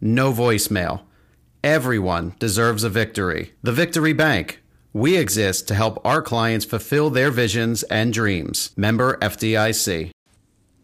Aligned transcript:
no 0.00 0.32
voicemail. 0.32 1.02
Everyone 1.62 2.34
deserves 2.38 2.84
a 2.84 2.88
victory. 2.88 3.52
The 3.62 3.72
Victory 3.72 4.12
Bank. 4.12 4.62
We 4.92 5.16
exist 5.16 5.68
to 5.68 5.74
help 5.74 6.04
our 6.04 6.22
clients 6.22 6.64
fulfill 6.64 7.10
their 7.10 7.30
visions 7.30 7.82
and 7.84 8.12
dreams. 8.12 8.70
Member 8.76 9.16
FDIC. 9.18 10.10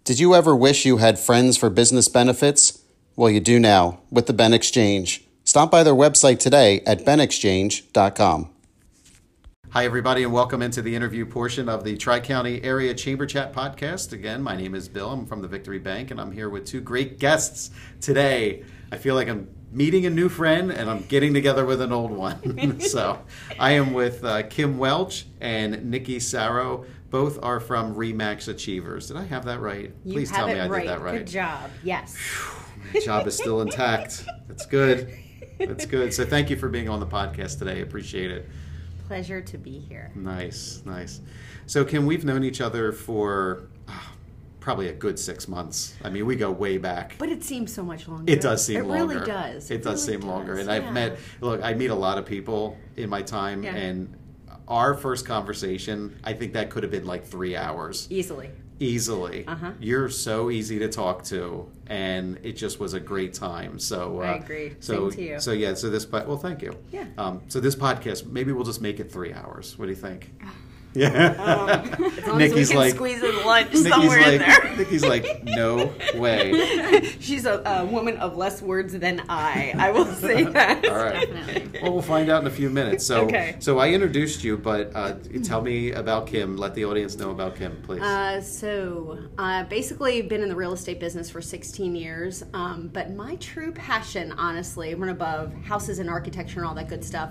Did 0.05 0.19
you 0.19 0.35
ever 0.35 0.55
wish 0.55 0.85
you 0.85 0.99
had 0.99 1.19
friends 1.19 1.57
for 1.57 1.71
business 1.71 2.09
benefits? 2.09 2.83
Well, 3.17 3.31
you 3.31 3.41
do 3.41 3.59
now 3.59 4.01
with 4.11 4.27
the 4.27 4.33
Ben 4.33 4.53
Exchange. 4.53 5.25
Stop 5.45 5.71
by 5.71 5.83
their 5.83 5.95
website 5.95 6.39
today 6.39 6.81
at 6.87 7.05
benexchange.com. 7.05 8.51
Hi, 9.71 9.85
everybody, 9.85 10.23
and 10.23 10.33
welcome 10.33 10.63
into 10.63 10.83
the 10.83 10.95
interview 10.95 11.27
portion 11.27 11.69
of 11.69 11.83
the 11.83 11.97
Tri 11.97 12.21
County 12.21 12.63
Area 12.63 12.95
Chamber 12.95 13.27
Chat 13.27 13.53
podcast. 13.53 14.13
Again, 14.13 14.41
my 14.41 14.55
name 14.57 14.75
is 14.75 14.89
Bill. 14.89 15.11
I'm 15.11 15.27
from 15.27 15.43
the 15.43 15.49
Victory 15.49 15.81
Bank, 15.81 16.13
and 16.13 16.21
I'm 16.21 16.31
here 16.31 16.49
with 16.49 16.65
two 16.65 16.81
great 16.81 17.19
guests 17.19 17.73
today. 18.01 18.63
I 18.95 18.97
feel 18.97 19.17
like 19.17 19.29
I'm 19.29 19.49
meeting 19.73 20.07
a 20.07 20.11
new 20.11 20.29
friend 20.29 20.71
and 20.71 20.89
I'm 20.89 21.03
getting 21.03 21.35
together 21.35 21.67
with 21.67 21.81
an 21.81 21.93
old 21.93 22.13
one. 22.13 22.79
so 22.81 23.19
I 23.59 23.73
am 23.73 23.93
with 23.93 24.25
uh, 24.25 24.45
Kim 24.45 24.79
Welch 24.79 25.27
and 25.41 25.91
Nikki 25.91 26.21
Sarro. 26.21 26.85
Both 27.11 27.43
are 27.43 27.59
from 27.59 27.97
Remax 27.97 28.47
Achievers. 28.47 29.09
Did 29.09 29.17
I 29.17 29.25
have 29.25 29.47
that 29.47 29.59
right? 29.59 29.93
You 30.05 30.13
Please 30.13 30.31
tell 30.31 30.47
me 30.47 30.61
I 30.61 30.69
right. 30.69 30.83
did 30.83 30.91
that 30.91 31.01
right. 31.01 31.19
Good 31.19 31.27
job. 31.27 31.71
Yes. 31.83 32.17
My 32.95 33.01
job 33.01 33.27
is 33.27 33.37
still 33.37 33.63
intact. 33.63 34.25
That's 34.47 34.67
good. 34.67 35.13
That's 35.59 35.87
good. 35.87 36.15
So 36.15 36.25
thank 36.25 36.51
you 36.51 36.57
for 36.57 36.69
being 36.69 36.89
on 36.89 37.01
the 37.01 37.07
podcast 37.07 37.59
today. 37.59 37.81
Appreciate 37.81 38.31
it. 38.31 38.49
Pleasure 39.09 39.41
to 39.41 39.59
be 39.59 39.81
here. 39.81 40.13
Nice, 40.15 40.83
nice. 40.85 41.21
So 41.67 41.85
Kim, 41.85 42.07
we've 42.07 42.25
known 42.25 42.45
each 42.45 42.61
other 42.61 42.93
for 42.93 43.69
ah, 43.89 44.13
probably 44.65 44.89
a 44.89 44.93
good 44.95 45.19
six 45.19 45.47
months. 45.47 45.95
I 46.03 46.09
mean, 46.09 46.25
we 46.25 46.37
go 46.37 46.51
way 46.51 46.79
back. 46.79 47.17
But 47.19 47.29
it 47.29 47.45
seems 47.45 47.71
so 47.71 47.83
much 47.83 48.09
longer. 48.09 48.33
It 48.33 48.41
does 48.41 48.65
seem 48.65 48.79
it 48.79 48.87
longer. 48.87 49.15
really 49.15 49.27
does. 49.27 49.71
It, 49.71 49.83
does 49.83 50.09
really 50.09 50.23
seem 50.23 50.27
longer. 50.29 50.55
does, 50.55 50.63
And 50.67 50.71
I've 50.73 50.91
met, 50.91 51.19
look, 51.43 51.63
I 51.63 51.75
meet 51.75 51.91
a 51.91 51.95
lot 51.95 52.17
of 52.17 52.25
people 52.25 52.79
in 52.97 53.11
my 53.11 53.21
time, 53.21 53.63
Yeah. 53.63 53.75
and 53.77 54.17
our 54.67 54.95
first 54.95 55.27
conversation, 55.27 56.19
I 56.25 56.33
think 56.33 56.55
that 56.55 56.71
could 56.71 56.83
have 56.83 56.91
been 56.91 57.05
like 57.05 57.27
three 57.27 57.55
hours 57.55 58.07
easily. 58.11 58.49
easily. 58.81 59.47
Uh-huh. 59.47 59.73
You're 59.81 60.09
so 60.09 60.49
easy 60.51 60.79
to 60.79 60.89
talk 60.89 61.25
to, 61.25 61.71
and 61.87 62.39
it 62.43 62.53
just 62.53 62.81
was 62.81 62.95
a 62.95 63.01
great 63.01 63.35
time. 63.35 63.79
So 63.79 64.23
uh, 64.23 64.25
I 64.25 64.33
agree. 64.37 64.77
So 64.81 65.11
Same 65.11 65.19
to 65.19 65.23
you. 65.33 65.41
so 65.41 65.53
yeah. 65.53 65.75
So 65.75 65.91
this, 65.91 66.07
but 66.07 66.27
well, 66.27 66.39
thank 66.39 66.63
you. 66.63 66.75
Yeah. 66.91 67.05
Um, 67.19 67.43
so 67.49 67.61
this 67.61 67.77
podcast, 67.77 68.25
maybe 68.25 68.51
we'll 68.53 68.65
just 68.65 68.81
make 68.81 68.99
it 68.99 69.13
three 69.13 69.35
hours. 69.35 69.79
What 69.79 69.85
do 69.85 69.91
you 69.91 69.97
think? 69.97 70.33
Ah. 70.97 71.01
Yeah. 71.01 71.97
As 72.19 72.27
long 72.27 72.39
Nikki's 72.39 72.57
as 72.59 72.69
we 72.71 72.73
can 72.75 72.77
like- 72.77 72.95
squeeze 72.95 73.23
in 73.23 73.45
lunch 73.45 73.67
Nikki's 73.73 73.89
somewhere 73.89 74.21
like, 74.21 74.33
in 74.33 74.39
there. 74.39 74.77
Nikki's 74.77 75.05
like, 75.05 75.45
no 75.45 75.93
way. 76.15 77.11
She's 77.21 77.47
a, 77.47 77.63
a 77.65 77.85
woman 77.85 78.17
of 78.19 78.37
less 78.37 78.63
words 78.63 78.93
than 78.99 79.23
I. 79.29 79.75
I 79.77 79.91
will 79.91 80.07
say 80.15 80.45
that. 80.45 80.87
All 80.87 80.95
right. 80.97 81.83
Well, 81.83 81.93
we'll 81.93 82.03
find 82.03 82.31
out 82.31 82.43
in 82.43 82.47
a 82.47 82.51
few 82.51 82.71
minutes. 82.71 83.05
So, 83.05 83.23
Okay. 83.25 83.57
so 83.59 83.79
I 83.79 83.91
introduced 83.91 84.45
you, 84.45 84.57
but 84.57 84.91
uh, 84.95 85.15
tell 85.43 85.63
me 85.63 85.93
about 85.93 86.27
Kim. 86.27 86.57
Let 86.57 86.75
the 86.75 86.85
audience 86.85 87.17
know 87.17 87.31
about 87.31 87.57
Kim, 87.57 87.81
please. 87.83 88.01
Uh, 88.03 88.41
so, 88.41 89.19
uh, 89.39 89.65
basically, 89.65 90.23
been 90.23 90.43
in 90.43 90.49
the 90.49 90.57
real 90.57 90.73
estate 90.73 91.01
business 91.01 91.29
for 91.31 91.41
16 91.43 91.95
years. 91.97 92.45
Um, 92.55 92.89
but 92.93 93.13
my 93.15 93.37
true 93.37 93.73
passion, 93.73 94.33
honestly, 94.33 94.95
run 94.95 95.09
above 95.11 95.53
houses 95.65 95.99
and 95.99 96.09
architecture 96.09 96.61
and 96.61 96.69
all 96.69 96.75
that 96.75 96.89
good 96.89 97.05
stuff, 97.05 97.31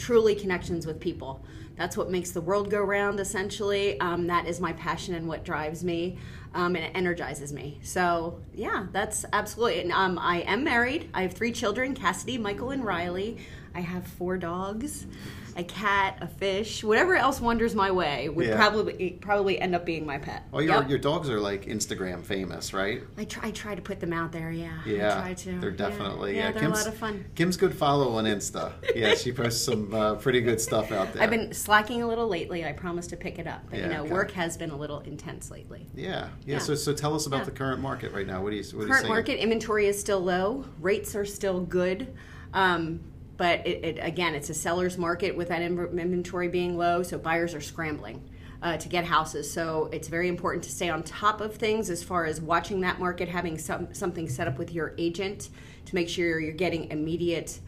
truly 0.00 0.34
connections 0.34 0.86
with 0.86 0.98
people. 0.98 1.44
That's 1.76 1.96
what 1.96 2.10
makes 2.10 2.30
the 2.30 2.40
world 2.40 2.70
go 2.70 2.80
round, 2.80 3.20
essentially. 3.20 4.00
Um, 4.00 4.26
that 4.26 4.46
is 4.46 4.60
my 4.60 4.72
passion 4.72 5.14
and 5.14 5.28
what 5.28 5.44
drives 5.44 5.84
me. 5.84 6.18
Um, 6.54 6.74
and 6.74 6.84
it 6.84 6.92
energizes 6.94 7.52
me. 7.52 7.78
So, 7.82 8.40
yeah, 8.52 8.86
that's 8.92 9.24
absolutely. 9.32 9.82
And, 9.82 9.92
um, 9.92 10.18
I 10.18 10.38
am 10.40 10.64
married. 10.64 11.08
I 11.14 11.22
have 11.22 11.32
three 11.32 11.52
children 11.52 11.94
Cassidy, 11.94 12.38
Michael, 12.38 12.70
and 12.70 12.84
Riley. 12.84 13.38
I 13.74 13.80
have 13.80 14.06
four 14.06 14.36
dogs, 14.36 15.06
a 15.56 15.64
cat, 15.64 16.18
a 16.20 16.26
fish, 16.26 16.82
whatever 16.84 17.14
else 17.16 17.40
wanders 17.40 17.74
my 17.74 17.90
way 17.90 18.28
would 18.28 18.46
Yeah. 18.46 18.56
probably 18.56 19.18
probably 19.20 19.60
end 19.60 19.74
up 19.74 19.84
being 19.84 20.06
my 20.06 20.18
pet. 20.18 20.44
well, 20.52 20.62
your 20.62 20.74
Yep. 20.76 20.88
your 20.90 20.98
dogs 20.98 21.28
are 21.28 21.40
like 21.40 21.66
Instagram 21.66 22.22
famous, 22.24 22.72
right? 22.72 23.02
I 23.18 23.24
try, 23.24 23.48
I 23.48 23.50
try 23.50 23.74
to 23.74 23.82
put 23.82 24.00
them 24.00 24.12
out 24.12 24.32
there. 24.32 24.50
Yeah. 24.50 24.78
Yeah, 24.86 25.18
I 25.18 25.20
try 25.20 25.34
to. 25.34 25.58
they're 25.60 25.70
definitely 25.70 26.36
Yeah, 26.36 26.46
yeah. 26.46 26.52
they're 26.52 26.62
Kim's, 26.62 26.80
a 26.80 26.84
lot 26.84 26.92
of 26.92 26.98
fun. 26.98 27.24
Kim's 27.34 27.56
good 27.56 27.74
follow 27.74 28.16
on 28.16 28.24
Insta. 28.24 28.72
Yeah, 28.94 29.14
she 29.14 29.32
posts 29.40 29.64
some 29.64 29.92
uh, 29.94 30.14
pretty 30.16 30.40
good 30.40 30.60
stuff 30.60 30.92
out 30.92 31.12
there. 31.12 31.22
I've 31.22 31.30
been 31.30 31.52
slacking 31.52 32.02
a 32.02 32.06
little 32.06 32.28
lately. 32.28 32.64
I 32.64 32.72
promise 32.72 33.06
to 33.08 33.16
pick 33.16 33.38
it 33.38 33.46
up. 33.46 33.62
But 33.70 33.78
Yeah, 33.80 33.86
you 33.86 33.92
know, 33.92 34.00
okay. 34.02 34.12
work 34.12 34.30
has 34.32 34.56
been 34.56 34.70
a 34.70 34.76
little 34.76 35.00
intense 35.00 35.50
lately. 35.50 35.86
Yeah, 35.94 36.28
yeah. 36.46 36.58
So, 36.58 36.74
so 36.74 36.92
tell 36.92 37.14
us 37.14 37.26
about 37.26 37.44
the 37.44 37.50
current 37.50 37.80
market 37.80 38.12
right 38.12 38.26
now. 38.26 38.42
What 38.42 38.50
do 38.50 38.56
you 38.56 38.64
what 38.76 38.86
Current 38.88 39.08
market 39.08 39.40
inventory 39.42 39.86
is 39.86 39.98
still 39.98 40.20
low. 40.20 40.64
Rates 40.80 41.14
are 41.16 41.24
still 41.24 41.60
good. 41.60 42.14
Um, 42.52 43.00
but 43.40 43.66
it, 43.66 43.82
it, 43.82 43.98
again, 44.02 44.34
it's 44.34 44.50
a 44.50 44.54
seller's 44.54 44.98
market 44.98 45.34
with 45.34 45.48
that 45.48 45.62
inventory 45.62 46.48
being 46.48 46.76
low, 46.76 47.02
so 47.02 47.16
buyers 47.16 47.54
are 47.54 47.60
scrambling 47.62 48.22
uh, 48.60 48.76
to 48.76 48.86
get 48.86 49.02
houses. 49.06 49.50
So 49.50 49.88
it's 49.94 50.08
very 50.08 50.28
important 50.28 50.62
to 50.64 50.70
stay 50.70 50.90
on 50.90 51.02
top 51.02 51.40
of 51.40 51.54
things 51.54 51.88
as 51.88 52.04
far 52.04 52.26
as 52.26 52.38
watching 52.38 52.82
that 52.82 53.00
market, 53.00 53.30
having 53.30 53.56
some, 53.56 53.94
something 53.94 54.28
set 54.28 54.46
up 54.46 54.58
with 54.58 54.74
your 54.74 54.92
agent 54.98 55.48
to 55.86 55.94
make 55.94 56.10
sure 56.10 56.38
you're 56.38 56.52
getting 56.52 56.90
immediate 56.90 57.60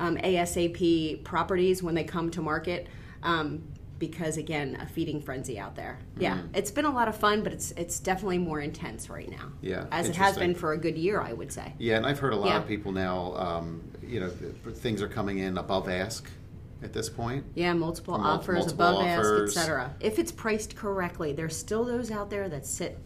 um, 0.00 0.16
ASAP 0.16 1.22
properties 1.22 1.80
when 1.80 1.94
they 1.94 2.02
come 2.02 2.32
to 2.32 2.42
market. 2.42 2.88
Um, 3.22 3.62
because 4.00 4.36
again, 4.36 4.76
a 4.80 4.86
feeding 4.86 5.20
frenzy 5.20 5.58
out 5.60 5.76
there. 5.76 6.00
Yeah, 6.18 6.38
Mm-hmm. 6.38 6.54
it's 6.54 6.72
been 6.72 6.86
a 6.86 6.90
lot 6.92 7.06
of 7.06 7.14
fun, 7.16 7.42
but 7.44 7.52
it's 7.52 7.70
it's 7.72 8.00
definitely 8.00 8.38
more 8.38 8.58
intense 8.60 9.08
right 9.08 9.30
now. 9.30 9.52
Yeah, 9.60 9.86
as 9.92 10.08
it 10.08 10.16
has 10.16 10.36
been 10.36 10.54
for 10.56 10.72
a 10.72 10.78
good 10.78 10.98
year, 10.98 11.20
I 11.20 11.32
would 11.32 11.52
say. 11.52 11.74
Yeah, 11.78 11.96
and 11.98 12.04
I've 12.06 12.18
heard 12.18 12.32
a 12.32 12.36
lot 12.36 12.48
Yeah. 12.48 12.58
of 12.58 12.66
people 12.66 12.90
now. 12.90 13.34
Um, 13.36 13.82
you 14.02 14.18
know, 14.18 14.30
things 14.74 15.00
are 15.02 15.08
coming 15.08 15.38
in 15.38 15.56
above 15.58 15.88
ask 15.88 16.28
at 16.82 16.92
this 16.92 17.08
point. 17.08 17.44
Yeah, 17.54 17.74
multiple 17.74 18.14
offers, 18.14 18.56
multiple 18.56 18.86
above 18.88 19.04
offers. 19.04 19.50
ask, 19.56 19.58
etc. 19.58 19.94
If 20.00 20.18
it's 20.18 20.32
priced 20.32 20.74
correctly, 20.74 21.32
there's 21.32 21.54
still 21.56 21.84
those 21.84 22.10
out 22.10 22.30
there 22.30 22.48
that 22.48 22.66
sit 22.66 22.98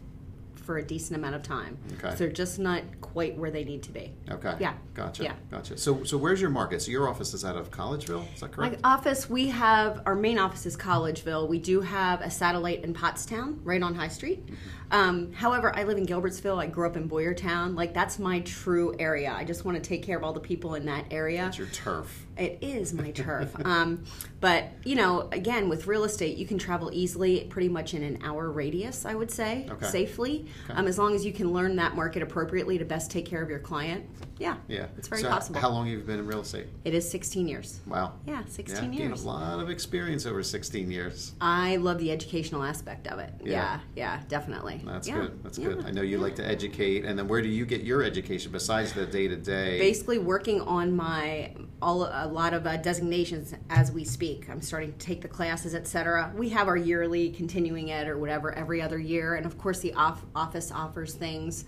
for 0.64 0.78
a 0.78 0.82
decent 0.82 1.16
amount 1.18 1.34
of 1.34 1.42
time. 1.42 1.76
Okay. 1.98 2.14
They're 2.16 2.32
just 2.32 2.58
not 2.58 2.82
quite 3.00 3.36
where 3.36 3.50
they 3.50 3.64
need 3.64 3.82
to 3.84 3.92
be. 3.92 4.12
Okay. 4.30 4.56
Yeah. 4.58 4.74
Gotcha. 4.94 5.22
Yeah. 5.22 5.34
Gotcha. 5.50 5.76
So, 5.76 6.04
so 6.04 6.16
where's 6.16 6.40
your 6.40 6.50
market? 6.50 6.82
So 6.82 6.90
your 6.90 7.08
office 7.08 7.34
is 7.34 7.44
out 7.44 7.56
of 7.56 7.70
Collegeville. 7.70 8.32
Is 8.34 8.40
that 8.40 8.52
correct? 8.52 8.82
My 8.82 8.94
office, 8.94 9.28
we 9.28 9.48
have 9.48 10.02
our 10.06 10.14
main 10.14 10.38
office 10.38 10.66
is 10.66 10.76
Collegeville. 10.76 11.48
We 11.48 11.58
do 11.58 11.80
have 11.82 12.22
a 12.22 12.30
satellite 12.30 12.82
in 12.82 12.94
Pottstown, 12.94 13.58
right 13.62 13.82
on 13.82 13.94
High 13.94 14.08
Street. 14.08 14.46
Mm-hmm. 14.46 14.54
Um, 14.90 15.32
however, 15.32 15.74
I 15.74 15.84
live 15.84 15.98
in 15.98 16.06
Gilbertsville. 16.06 16.62
I 16.62 16.66
grew 16.66 16.86
up 16.86 16.96
in 16.96 17.08
Boyertown. 17.08 17.76
Like 17.76 17.94
that's 17.94 18.18
my 18.18 18.40
true 18.40 18.94
area. 18.98 19.32
I 19.36 19.44
just 19.44 19.64
want 19.64 19.76
to 19.76 19.86
take 19.86 20.02
care 20.02 20.16
of 20.16 20.24
all 20.24 20.32
the 20.32 20.40
people 20.40 20.74
in 20.74 20.84
that 20.86 21.06
area. 21.10 21.42
That's 21.42 21.58
your 21.58 21.66
turf. 21.68 22.26
It 22.36 22.58
is 22.62 22.92
my 22.92 23.10
turf. 23.12 23.54
um, 23.64 24.04
but, 24.40 24.68
you 24.84 24.96
know, 24.96 25.28
again, 25.32 25.68
with 25.68 25.86
real 25.86 26.04
estate, 26.04 26.36
you 26.36 26.46
can 26.46 26.58
travel 26.58 26.90
easily, 26.92 27.44
pretty 27.44 27.68
much 27.68 27.94
in 27.94 28.02
an 28.02 28.18
hour 28.22 28.50
radius, 28.50 29.06
I 29.06 29.14
would 29.14 29.30
say, 29.30 29.66
Okay. 29.70 29.86
safely. 29.86 30.46
Um, 30.68 30.86
as 30.86 30.98
long 30.98 31.14
as 31.14 31.24
you 31.24 31.32
can 31.32 31.52
learn 31.52 31.76
that 31.76 31.94
market 31.94 32.22
appropriately 32.22 32.76
to 32.78 32.84
best 32.84 33.10
take 33.10 33.24
care 33.24 33.40
of 33.42 33.48
your 33.48 33.60
client, 33.60 34.04
yeah, 34.38 34.56
Yeah. 34.68 34.86
it's 34.98 35.06
very 35.08 35.22
So 35.22 35.28
possible. 35.28 35.60
How 35.60 35.70
long 35.70 35.86
have 35.86 35.96
you 35.96 36.04
been 36.04 36.18
in 36.18 36.26
real 36.26 36.40
estate? 36.40 36.66
It 36.84 36.92
is 36.92 37.08
16 37.08 37.46
years. 37.46 37.80
Wow. 37.86 38.14
Yeah, 38.26 38.42
16 38.48 38.92
yeah, 38.92 38.98
years. 39.06 39.22
a 39.22 39.26
lot 39.28 39.60
of 39.60 39.70
experience 39.70 40.26
over 40.26 40.42
16 40.42 40.90
years. 40.90 41.32
I 41.40 41.76
love 41.76 41.98
the 41.98 42.10
educational 42.10 42.64
aspect 42.64 43.06
of 43.06 43.20
it. 43.20 43.32
Yeah. 43.44 43.52
Yeah, 43.54 43.80
yeah, 43.94 44.22
definitely. 44.28 44.73
That's 44.84 45.06
Yeah, 45.08 45.20
good. 45.20 45.44
That's 45.44 45.58
yeah, 45.58 45.68
good. 45.68 45.84
I 45.86 45.90
know 45.90 46.02
you 46.02 46.16
yeah. 46.16 46.22
like 46.22 46.34
to 46.36 46.46
educate, 46.46 47.04
and 47.04 47.18
then 47.18 47.28
where 47.28 47.42
do 47.42 47.48
you 47.48 47.66
get 47.66 47.82
your 47.82 48.02
education 48.02 48.52
besides 48.52 48.92
the 48.92 49.06
day 49.06 49.28
to 49.28 49.36
day? 49.36 49.78
basically 49.78 50.18
working 50.18 50.60
on 50.62 50.94
my 50.94 51.52
all 51.82 52.04
a 52.04 52.26
lot 52.26 52.54
of 52.54 52.66
uh, 52.66 52.76
designations 52.78 53.54
as 53.70 53.92
we 53.92 54.04
speak. 54.04 54.48
I'm 54.48 54.60
starting 54.62 54.92
to 54.92 54.98
take 54.98 55.20
the 55.20 55.28
classes, 55.28 55.74
etc. 55.74 56.32
We 56.36 56.48
have 56.50 56.68
our 56.68 56.76
yearly 56.76 57.30
continuing 57.30 57.90
ed 57.90 58.08
or 58.08 58.16
whatever 58.18 58.52
every 58.54 58.80
other 58.80 58.98
year, 58.98 59.34
and 59.34 59.44
of 59.46 59.58
course 59.58 59.80
the 59.80 59.92
off- 59.94 60.24
office 60.34 60.72
offers 60.72 61.14
things. 61.14 61.64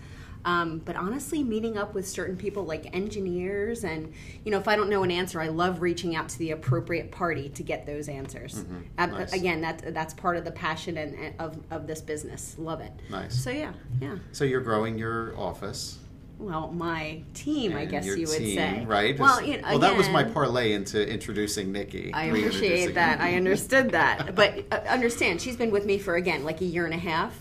Um, 0.47 0.81
but 0.85 0.95
honestly, 0.95 1.43
meeting 1.43 1.77
up 1.77 1.93
with 1.93 2.07
certain 2.07 2.37
people 2.37 2.63
like 2.63 2.95
engineers, 2.95 3.83
and 3.83 4.13
you 4.45 4.51
know, 4.51 4.57
if 4.57 4.69
I 4.69 4.77
don't 4.77 4.89
know 4.89 5.03
an 5.03 5.11
answer, 5.11 5.41
I 5.41 5.49
love 5.49 5.81
reaching 5.81 6.15
out 6.15 6.29
to 6.29 6.39
the 6.39 6.51
appropriate 6.51 7.11
party 7.11 7.49
to 7.49 7.63
get 7.63 7.85
those 7.85 8.07
answers. 8.07 8.63
Ab- 8.97 9.11
Nice. 9.11 9.33
Again, 9.33 9.59
that 9.59 9.93
that's 9.93 10.13
part 10.13 10.37
of 10.37 10.45
the 10.45 10.51
passion 10.51 10.97
and, 10.97 11.15
and 11.15 11.35
of 11.37 11.59
of 11.69 11.85
this 11.85 11.99
business. 11.99 12.55
Love 12.57 12.79
it. 12.79 12.93
Nice. 13.09 13.43
So 13.43 13.49
yeah, 13.49 13.73
yeah. 13.99 14.19
So 14.31 14.45
you're 14.45 14.61
growing 14.61 14.97
your 14.97 15.37
office. 15.37 15.99
Well, 16.39 16.71
my 16.71 17.23
team, 17.33 17.75
I 17.75 17.83
guess 17.83 18.05
you 18.05 18.27
would 18.27 18.37
team, 18.37 18.55
say. 18.55 18.85
right? 18.85 19.19
Well, 19.19 19.41
you 19.41 19.59
know, 19.59 19.67
well, 19.69 19.79
that 19.79 19.97
was 19.97 20.07
my 20.07 20.23
parlay 20.23 20.71
into 20.71 21.05
introducing 21.05 21.73
Nikki. 21.73 22.13
I 22.13 22.25
appreciate 22.25 22.93
that. 22.93 23.19
I 23.19 23.35
understood 23.35 23.91
that. 23.91 24.33
But 24.35 24.63
uh, 24.71 24.75
understand, 24.87 25.41
she's 25.41 25.57
been 25.57 25.71
with 25.71 25.85
me 25.85 25.97
for, 25.97 26.15
again, 26.15 26.45
like 26.45 26.61
a 26.61 26.65
year 26.65 26.85
and 26.85 26.93
a 26.93 26.99
half. 26.99 27.37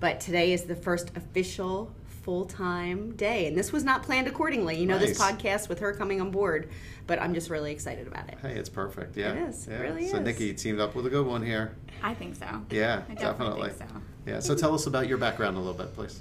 But 0.00 0.20
today 0.20 0.54
is 0.54 0.62
the 0.62 0.76
first 0.76 1.14
official 1.14 1.92
full 2.28 2.44
time 2.44 3.12
day. 3.16 3.46
And 3.46 3.56
this 3.56 3.72
was 3.72 3.84
not 3.84 4.02
planned 4.02 4.26
accordingly. 4.28 4.78
You 4.78 4.84
know, 4.84 4.98
this 4.98 5.18
podcast 5.18 5.66
with 5.70 5.78
her 5.78 5.94
coming 5.94 6.20
on 6.20 6.30
board. 6.30 6.68
But 7.06 7.22
I'm 7.22 7.32
just 7.32 7.48
really 7.48 7.72
excited 7.72 8.06
about 8.06 8.28
it. 8.28 8.36
Hey, 8.42 8.52
it's 8.52 8.68
perfect. 8.68 9.16
Yeah, 9.16 9.32
It 9.32 9.48
is. 9.48 9.66
It 9.66 9.70
Yeah. 9.70 9.78
really 9.78 10.08
so 10.08 10.18
is. 10.18 10.24
Nikki 10.26 10.52
teamed 10.52 10.78
up 10.78 10.94
with 10.94 11.06
a 11.06 11.08
good 11.08 11.24
one 11.26 11.42
here. 11.42 11.74
I 12.02 12.12
think 12.12 12.36
so. 12.36 12.44
Yeah, 12.70 13.00
I 13.08 13.14
definitely. 13.14 13.14
definitely 13.14 13.70
think 13.70 13.90
so. 13.90 13.96
Yeah. 14.26 14.40
So 14.40 14.54
tell 14.54 14.74
us 14.74 14.86
about 14.86 15.08
your 15.08 15.16
background 15.16 15.56
a 15.56 15.58
little 15.58 15.72
bit, 15.72 15.94
please. 15.94 16.20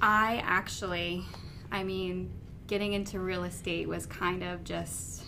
I 0.00 0.40
actually, 0.46 1.26
I 1.70 1.84
mean, 1.84 2.30
getting 2.66 2.94
into 2.94 3.20
real 3.20 3.44
estate 3.44 3.86
was 3.86 4.06
kind 4.06 4.42
of 4.42 4.64
just 4.64 5.24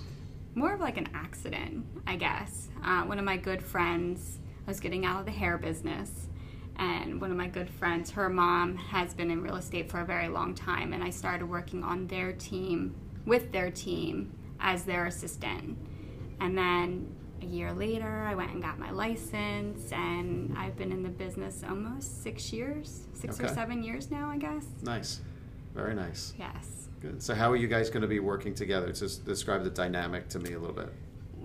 more 0.55 0.73
of 0.73 0.81
like 0.81 0.97
an 0.97 1.11
accident, 1.13 1.85
I 2.07 2.17
guess. 2.17 2.69
Uh, 2.83 3.03
one 3.03 3.19
of 3.19 3.27
my 3.27 3.37
good 3.37 3.63
friends, 3.63 4.39
I 4.67 4.71
was 4.71 4.81
getting 4.81 5.05
out 5.05 5.21
of 5.21 5.27
the 5.27 5.33
hair 5.33 5.59
business, 5.59 6.29
and 6.79 7.21
one 7.21 7.31
of 7.31 7.37
my 7.37 7.49
good 7.49 7.69
friends, 7.71 8.11
her 8.11 8.29
mom 8.29 8.77
has 8.77 9.15
been 9.15 9.31
in 9.31 9.43
real 9.43 9.57
estate 9.57 9.91
for 9.91 10.01
a 10.01 10.05
very 10.05 10.29
long 10.29 10.55
time, 10.55 10.93
and 10.93 11.03
I 11.03 11.11
started 11.11 11.47
working 11.47 11.83
on 11.83 12.07
their 12.07 12.33
team, 12.33 12.95
with 13.25 13.53
their 13.53 13.71
team, 13.71 14.33
as 14.61 14.85
their 14.85 15.07
assistant. 15.07 15.79
And 16.41 16.57
then 16.57 17.15
a 17.43 17.47
year 17.47 17.73
later, 17.73 18.25
I 18.25 18.35
went 18.35 18.53
and 18.53 18.63
got 18.63 18.79
my 18.79 18.91
license, 18.91 19.93
and 19.93 20.57
I've 20.57 20.77
been 20.77 20.93
in 20.93 21.03
the 21.03 21.09
business 21.09 21.63
almost 21.69 22.23
six 22.23 22.53
years, 22.53 23.07
six 23.15 23.41
or 23.41 23.49
seven 23.49 23.83
years 23.83 24.11
now, 24.11 24.31
I 24.31 24.37
guess. 24.37 24.67
Nice. 24.83 25.21
Very 25.75 25.95
nice. 25.95 26.33
Yes. 26.39 26.89
Good. 27.01 27.23
So 27.23 27.35
how 27.35 27.53
are 27.53 27.57
you 27.57 27.69
guys 27.69 27.91
going 27.91 28.03
to 28.03 28.09
be 28.09 28.21
working 28.21 28.55
together? 28.55 28.93
Just 28.93 29.25
describe 29.27 29.65
the 29.65 29.71
dynamic 29.71 30.29
to 30.31 30.39
me 30.39 30.55
a 30.55 30.59
little 30.59 30.75
bit. 30.75 30.93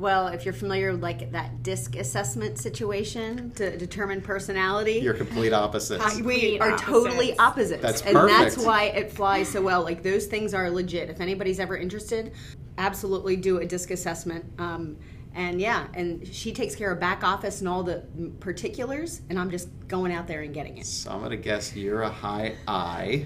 Well, 0.01 0.29
if 0.29 0.45
you're 0.45 0.53
familiar 0.55 0.91
with 0.91 1.03
like 1.03 1.31
that 1.31 1.61
disc 1.61 1.95
assessment 1.95 2.57
situation 2.57 3.51
to 3.51 3.77
determine 3.77 4.21
personality, 4.21 4.93
You're 4.93 5.13
complete 5.13 5.53
opposites. 5.53 6.03
Uh, 6.03 6.23
we 6.23 6.57
Complete 6.57 6.61
are 6.61 6.75
totally 6.75 7.37
opposites. 7.37 7.83
opposites. 7.85 8.01
That's 8.01 8.01
and 8.01 8.15
that's 8.27 8.57
why 8.57 8.85
it 8.85 9.11
flies 9.11 9.47
so 9.49 9.61
well. 9.61 9.83
Like 9.83 10.01
those 10.01 10.25
things 10.25 10.55
are 10.55 10.71
legit. 10.71 11.11
If 11.11 11.21
anybody's 11.21 11.59
ever 11.59 11.77
interested, 11.77 12.33
absolutely 12.79 13.35
do 13.35 13.59
a 13.59 13.65
disc 13.65 13.91
assessment. 13.91 14.43
Um, 14.57 14.97
and 15.35 15.61
yeah, 15.61 15.85
and 15.93 16.27
she 16.27 16.51
takes 16.51 16.75
care 16.75 16.91
of 16.91 16.99
back 16.99 17.23
office 17.23 17.59
and 17.59 17.69
all 17.69 17.83
the 17.83 18.03
particulars, 18.39 19.21
and 19.29 19.39
I'm 19.39 19.51
just 19.51 19.69
going 19.87 20.11
out 20.11 20.27
there 20.27 20.41
and 20.41 20.51
getting 20.51 20.79
it. 20.79 20.85
So 20.87 21.11
I'm 21.11 21.19
going 21.19 21.29
to 21.29 21.37
guess 21.37 21.75
you're 21.75 22.01
a 22.01 22.09
high 22.09 22.55
I, 22.67 23.23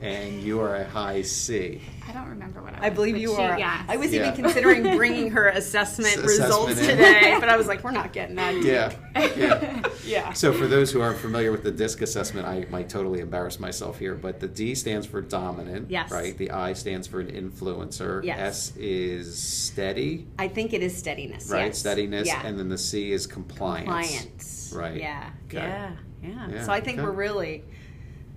and 0.00 0.42
you 0.42 0.60
are 0.60 0.76
a 0.76 0.84
high 0.88 1.22
C. 1.22 1.80
I 2.08 2.12
don't 2.12 2.28
remember 2.28 2.62
what 2.62 2.74
I 2.74 2.76
was. 2.80 2.86
I 2.86 2.90
believe 2.90 3.16
you 3.16 3.34
she- 3.34 3.42
are. 3.42 3.58
Yes. 3.58 3.84
I 3.88 3.96
was 3.96 4.12
Yeah. 4.12 4.28
even 4.32 4.44
considering 4.44 4.82
bringing 4.96 5.30
her 5.32 5.48
assessment 5.48 6.14
assessment 6.16 6.26
results 6.40 6.78
in. 6.80 6.86
today, 6.88 7.36
but 7.40 7.48
I 7.48 7.56
was 7.56 7.66
like, 7.66 7.82
we're 7.82 7.90
not 7.90 8.12
getting 8.12 8.36
that. 8.36 8.52
deep. 8.52 8.64
Yeah. 8.64 8.92
Yeah. 9.36 9.82
Yeah. 10.06 10.32
So 10.34 10.52
for 10.52 10.68
those 10.68 10.92
who 10.92 11.00
aren't 11.00 11.18
familiar 11.18 11.50
with 11.50 11.64
the 11.64 11.72
DISC 11.72 12.00
assessment, 12.02 12.46
I 12.46 12.64
might 12.70 12.88
totally 12.88 13.18
embarrass 13.18 13.58
myself 13.58 13.98
here, 13.98 14.14
but 14.14 14.38
the 14.38 14.46
D 14.46 14.76
stands 14.76 15.04
for 15.04 15.20
dominant, 15.20 15.90
Yes. 15.90 16.12
right? 16.12 16.38
The 16.38 16.52
I 16.52 16.74
stands 16.74 17.08
for 17.08 17.18
an 17.18 17.26
influencer. 17.32 18.22
Yes. 18.22 18.70
S 18.70 18.76
is 18.76 19.36
steady, 19.42 20.28
I 20.38 20.46
think 20.46 20.72
it 20.74 20.82
is 20.82 20.96
steadiness. 20.96 21.50
right? 21.50 21.66
yes. 21.66 21.78
Steadiness, 21.78 22.28
Yeah. 22.28 22.46
and 22.46 22.56
then 22.56 22.68
the 22.68 22.78
C 22.78 23.10
is 23.10 23.26
compliance. 23.26 23.88
Compliance. 23.88 24.72
Right. 24.76 25.00
Yeah. 25.00 25.30
Okay. 25.46 25.56
Yeah. 25.58 25.90
Yeah. 26.22 26.48
Yeah, 26.50 26.64
So 26.64 26.70
I 26.72 26.80
think 26.80 26.98
okay. 26.98 27.06
we're 27.06 27.12
really 27.12 27.64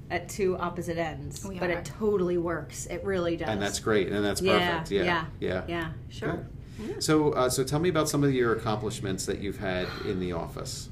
at 0.10 0.28
two 0.30 0.58
opposite 0.58 0.98
ends, 0.98 1.46
We 1.46 1.60
but 1.60 1.70
are. 1.70 1.74
it 1.80 1.86
totally 1.86 2.38
works. 2.38 2.86
It 2.88 3.04
really 3.04 3.38
does. 3.38 3.50
And 3.50 3.62
that's 3.62 3.80
great, 3.80 4.10
and 4.10 4.24
that's 4.24 4.42
yeah, 4.42 4.72
perfect. 4.80 4.92
Yeah. 4.92 5.04
Yeah. 5.04 5.26
Yeah. 5.40 5.64
Yeah. 5.68 5.90
Sure. 6.10 6.46
Good. 6.78 7.04
So, 7.04 7.32
uh, 7.34 7.50
so 7.50 7.64
tell 7.64 7.80
me 7.80 7.90
about 7.90 8.08
some 8.10 8.24
of 8.24 8.34
your 8.34 8.54
accomplishments 8.56 9.26
that 9.26 9.40
you've 9.40 9.58
had 9.58 9.88
in 10.06 10.20
the 10.20 10.32
office. 10.32 10.90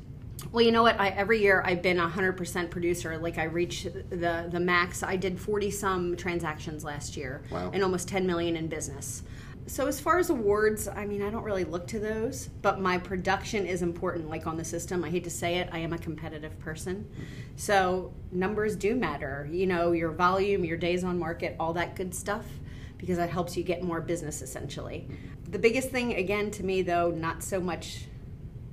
Well, 0.52 0.64
you 0.64 0.72
know 0.72 0.84
what? 0.84 1.00
I, 1.00 1.10
every 1.10 1.42
year 1.42 1.64
I've 1.66 1.82
been 1.82 2.00
a 2.00 2.08
hundred 2.08 2.34
percent 2.34 2.70
producer. 2.70 3.18
Like 3.18 3.38
I 3.38 3.46
reach 3.46 3.84
the 3.84 4.48
the 4.50 4.60
max. 4.60 5.02
I 5.02 5.16
did 5.16 5.40
forty 5.40 5.72
some 5.72 6.16
transactions 6.16 6.84
last 6.84 7.18
year, 7.18 7.42
Wow. 7.52 7.72
and 7.74 7.84
almost 7.84 8.08
ten 8.08 8.28
million 8.28 8.56
in 8.56 8.68
business. 8.68 9.24
So 9.68 9.86
as 9.86 10.00
far 10.00 10.18
as 10.18 10.30
awards, 10.30 10.88
I 10.88 11.06
mean, 11.06 11.22
I 11.22 11.30
don't 11.30 11.44
really 11.44 11.66
look 11.66 11.88
to 11.88 12.00
those, 12.00 12.48
but 12.62 12.80
my 12.80 12.98
production 12.98 13.66
is 13.66 13.82
important. 13.82 14.30
Like 14.30 14.48
on 14.48 14.56
the 14.56 14.64
system, 14.64 15.04
I 15.04 15.10
hate 15.10 15.26
to 15.26 15.30
say 15.30 15.58
it, 15.58 15.68
I 15.74 15.80
am 15.80 15.92
a 15.92 15.98
competitive 15.98 16.58
person, 16.60 17.06
so 17.58 18.14
numbers 18.32 18.78
do 18.78 18.96
matter. 18.96 19.50
You 19.52 19.68
know, 19.68 19.92
your 19.92 20.12
volume, 20.12 20.64
your 20.64 20.78
days 20.78 21.04
on 21.04 21.20
market, 21.20 21.58
all 21.60 21.74
that 21.74 21.98
good 21.98 22.16
stuff, 22.16 22.46
because 22.98 23.18
that 23.18 23.30
helps 23.30 23.58
you 23.58 23.64
get 23.64 23.84
more 23.84 24.00
business 24.00 24.42
essentially. 24.42 25.06
The 25.50 25.60
biggest 25.60 25.90
thing, 25.90 26.16
again, 26.16 26.50
to 26.52 26.64
me 26.64 26.82
though, 26.82 27.12
not 27.12 27.44
so 27.44 27.60
much 27.60 28.06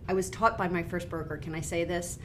I 0.06 0.12
was 0.12 0.30
taught 0.30 0.56
by 0.56 0.68
my 0.68 0.84
first 0.84 1.08
broker, 1.08 1.38
can 1.38 1.56
I 1.56 1.60
say 1.60 1.82
this? 1.82 2.20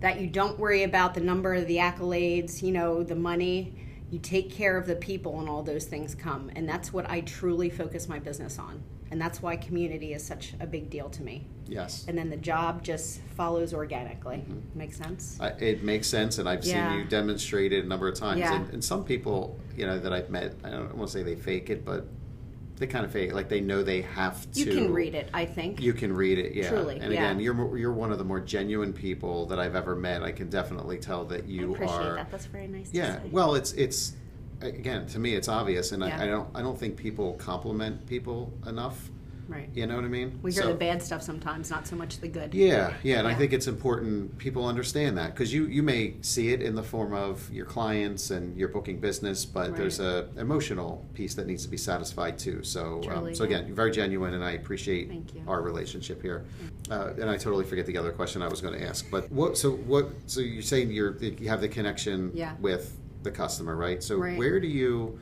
That 0.00 0.20
you 0.20 0.26
don't 0.26 0.58
worry 0.58 0.82
about 0.82 1.14
the 1.14 1.20
number 1.20 1.54
of 1.54 1.68
the 1.68 1.76
accolades, 1.76 2.60
you 2.60 2.72
know, 2.72 3.04
the 3.04 3.14
money. 3.14 3.72
You 4.10 4.18
take 4.18 4.50
care 4.50 4.76
of 4.76 4.86
the 4.86 4.96
people 4.96 5.38
and 5.40 5.48
all 5.48 5.62
those 5.62 5.84
things 5.84 6.14
come. 6.14 6.50
And 6.56 6.68
that's 6.68 6.92
what 6.92 7.08
I 7.08 7.20
truly 7.20 7.70
focus 7.70 8.08
my 8.08 8.18
business 8.18 8.58
on. 8.58 8.82
And 9.12 9.20
that's 9.20 9.42
why 9.42 9.56
community 9.56 10.12
is 10.12 10.24
such 10.24 10.54
a 10.60 10.66
big 10.66 10.88
deal 10.88 11.08
to 11.10 11.22
me. 11.22 11.46
Yes. 11.66 12.04
And 12.06 12.16
then 12.16 12.30
the 12.30 12.36
job 12.36 12.82
just 12.82 13.20
follows 13.36 13.74
organically. 13.74 14.38
Mm-hmm. 14.38 14.78
Makes 14.78 14.96
sense? 14.96 15.36
I, 15.40 15.48
it 15.48 15.82
makes 15.82 16.06
sense, 16.06 16.38
and 16.38 16.48
I've 16.48 16.64
Yeah. 16.64 16.90
seen 16.90 16.98
you 17.00 17.04
demonstrate 17.06 17.72
it 17.72 17.84
a 17.84 17.88
number 17.88 18.08
of 18.08 18.14
times. 18.14 18.40
Yeah. 18.40 18.54
And, 18.54 18.74
and 18.74 18.84
some 18.84 19.04
people, 19.04 19.58
you 19.76 19.86
know, 19.86 19.98
that 19.98 20.12
I've 20.12 20.30
met, 20.30 20.54
I 20.62 20.70
don't 20.70 20.94
want 20.96 21.10
to 21.10 21.18
say 21.18 21.22
they 21.24 21.34
fake 21.34 21.70
it, 21.70 21.84
but 21.84 22.06
they 22.80 22.86
kind 22.86 23.04
of 23.04 23.12
fake. 23.12 23.34
Like 23.34 23.48
they 23.50 23.60
know 23.60 23.82
they 23.82 24.00
have 24.00 24.50
to. 24.52 24.58
You 24.58 24.66
can 24.72 24.92
read 24.92 25.14
it, 25.14 25.28
I 25.34 25.44
think. 25.44 25.80
You 25.80 25.92
can 25.92 26.12
read 26.12 26.38
it, 26.38 26.54
yeah. 26.54 26.70
Truly, 26.70 26.98
and 26.98 27.12
yeah. 27.12 27.20
again, 27.20 27.38
you're 27.38 27.76
you're 27.76 27.92
one 27.92 28.10
of 28.10 28.16
the 28.18 28.24
more 28.24 28.40
genuine 28.40 28.92
people 28.92 29.46
that 29.46 29.60
I've 29.60 29.76
ever 29.76 29.94
met. 29.94 30.22
I 30.22 30.32
can 30.32 30.48
definitely 30.48 30.96
tell 30.96 31.26
that 31.26 31.44
I 31.44 31.46
you 31.46 31.74
appreciate 31.74 32.00
are. 32.00 32.14
that. 32.14 32.30
That's 32.30 32.46
very 32.46 32.66
nice 32.66 32.88
Yeah. 32.92 33.20
Well, 33.30 33.54
it's 33.54 33.72
it's 33.74 34.14
again 34.62 35.06
to 35.08 35.18
me 35.18 35.34
it's 35.34 35.48
obvious, 35.48 35.92
and 35.92 36.02
Yeah. 36.02 36.18
I, 36.18 36.24
I 36.24 36.26
don't 36.26 36.48
I 36.54 36.62
don't 36.62 36.78
think 36.78 36.96
people 36.96 37.34
compliment 37.34 38.06
people 38.06 38.52
enough. 38.66 39.10
Right. 39.50 39.68
You 39.74 39.86
know 39.86 39.96
what 39.96 40.04
I 40.04 40.08
mean? 40.08 40.38
We 40.42 40.52
hear 40.52 40.62
So- 40.62 40.68
the 40.68 40.74
bad 40.74 41.02
stuff 41.02 41.22
sometimes, 41.22 41.70
not 41.70 41.86
so 41.86 41.96
much 41.96 42.18
the 42.20 42.28
good. 42.28 42.54
yeah, 42.54 42.94
yeah, 43.02 43.18
and 43.18 43.28
I 43.28 43.34
think 43.34 43.52
it's 43.52 43.66
important 43.66 44.38
people 44.38 44.64
understand 44.66 45.18
that 45.18 45.34
because 45.34 45.52
you 45.52 45.66
you 45.66 45.82
may 45.82 46.14
see 46.22 46.52
it 46.52 46.62
in 46.62 46.74
the 46.74 46.82
form 46.82 47.12
of 47.12 47.50
your 47.52 47.66
clients 47.66 48.30
and 48.30 48.56
your 48.56 48.68
booking 48.68 49.00
business, 49.00 49.44
but 49.44 49.70
Right. 49.70 49.76
there's 49.78 50.00
a 50.00 50.28
emotional 50.36 51.04
piece 51.14 51.34
that 51.34 51.46
needs 51.46 51.64
to 51.64 51.70
be 51.70 51.76
satisfied 51.76 52.38
too. 52.38 52.62
So, 52.62 53.00
um, 53.10 53.34
so 53.34 53.44
again, 53.44 53.66
you're 53.66 53.76
very 53.76 53.90
genuine, 53.90 54.34
and 54.34 54.44
I 54.44 54.52
appreciate 54.52 55.10
our 55.46 55.62
relationship 55.62 56.22
here. 56.22 56.44
Uh, 56.90 57.12
and 57.20 57.28
I 57.28 57.36
totally 57.36 57.64
forget 57.64 57.86
the 57.86 57.96
other 57.98 58.12
question 58.12 58.42
I 58.42 58.48
was 58.48 58.60
going 58.60 58.78
to 58.78 58.86
ask, 58.86 59.10
but 59.10 59.30
what? 59.32 59.58
So 59.58 59.72
what? 59.72 60.10
So 60.26 60.40
you're 60.40 60.62
saying 60.62 60.90
you're 60.92 61.16
you 61.18 61.48
have 61.48 61.60
the 61.60 61.68
connection 61.68 62.30
Yeah. 62.34 62.54
with 62.60 62.96
the 63.22 63.30
customer, 63.30 63.76
right? 63.76 64.02
So 64.02 64.16
Right. 64.16 64.38
where 64.38 64.58
do 64.60 64.66
you 64.66 65.18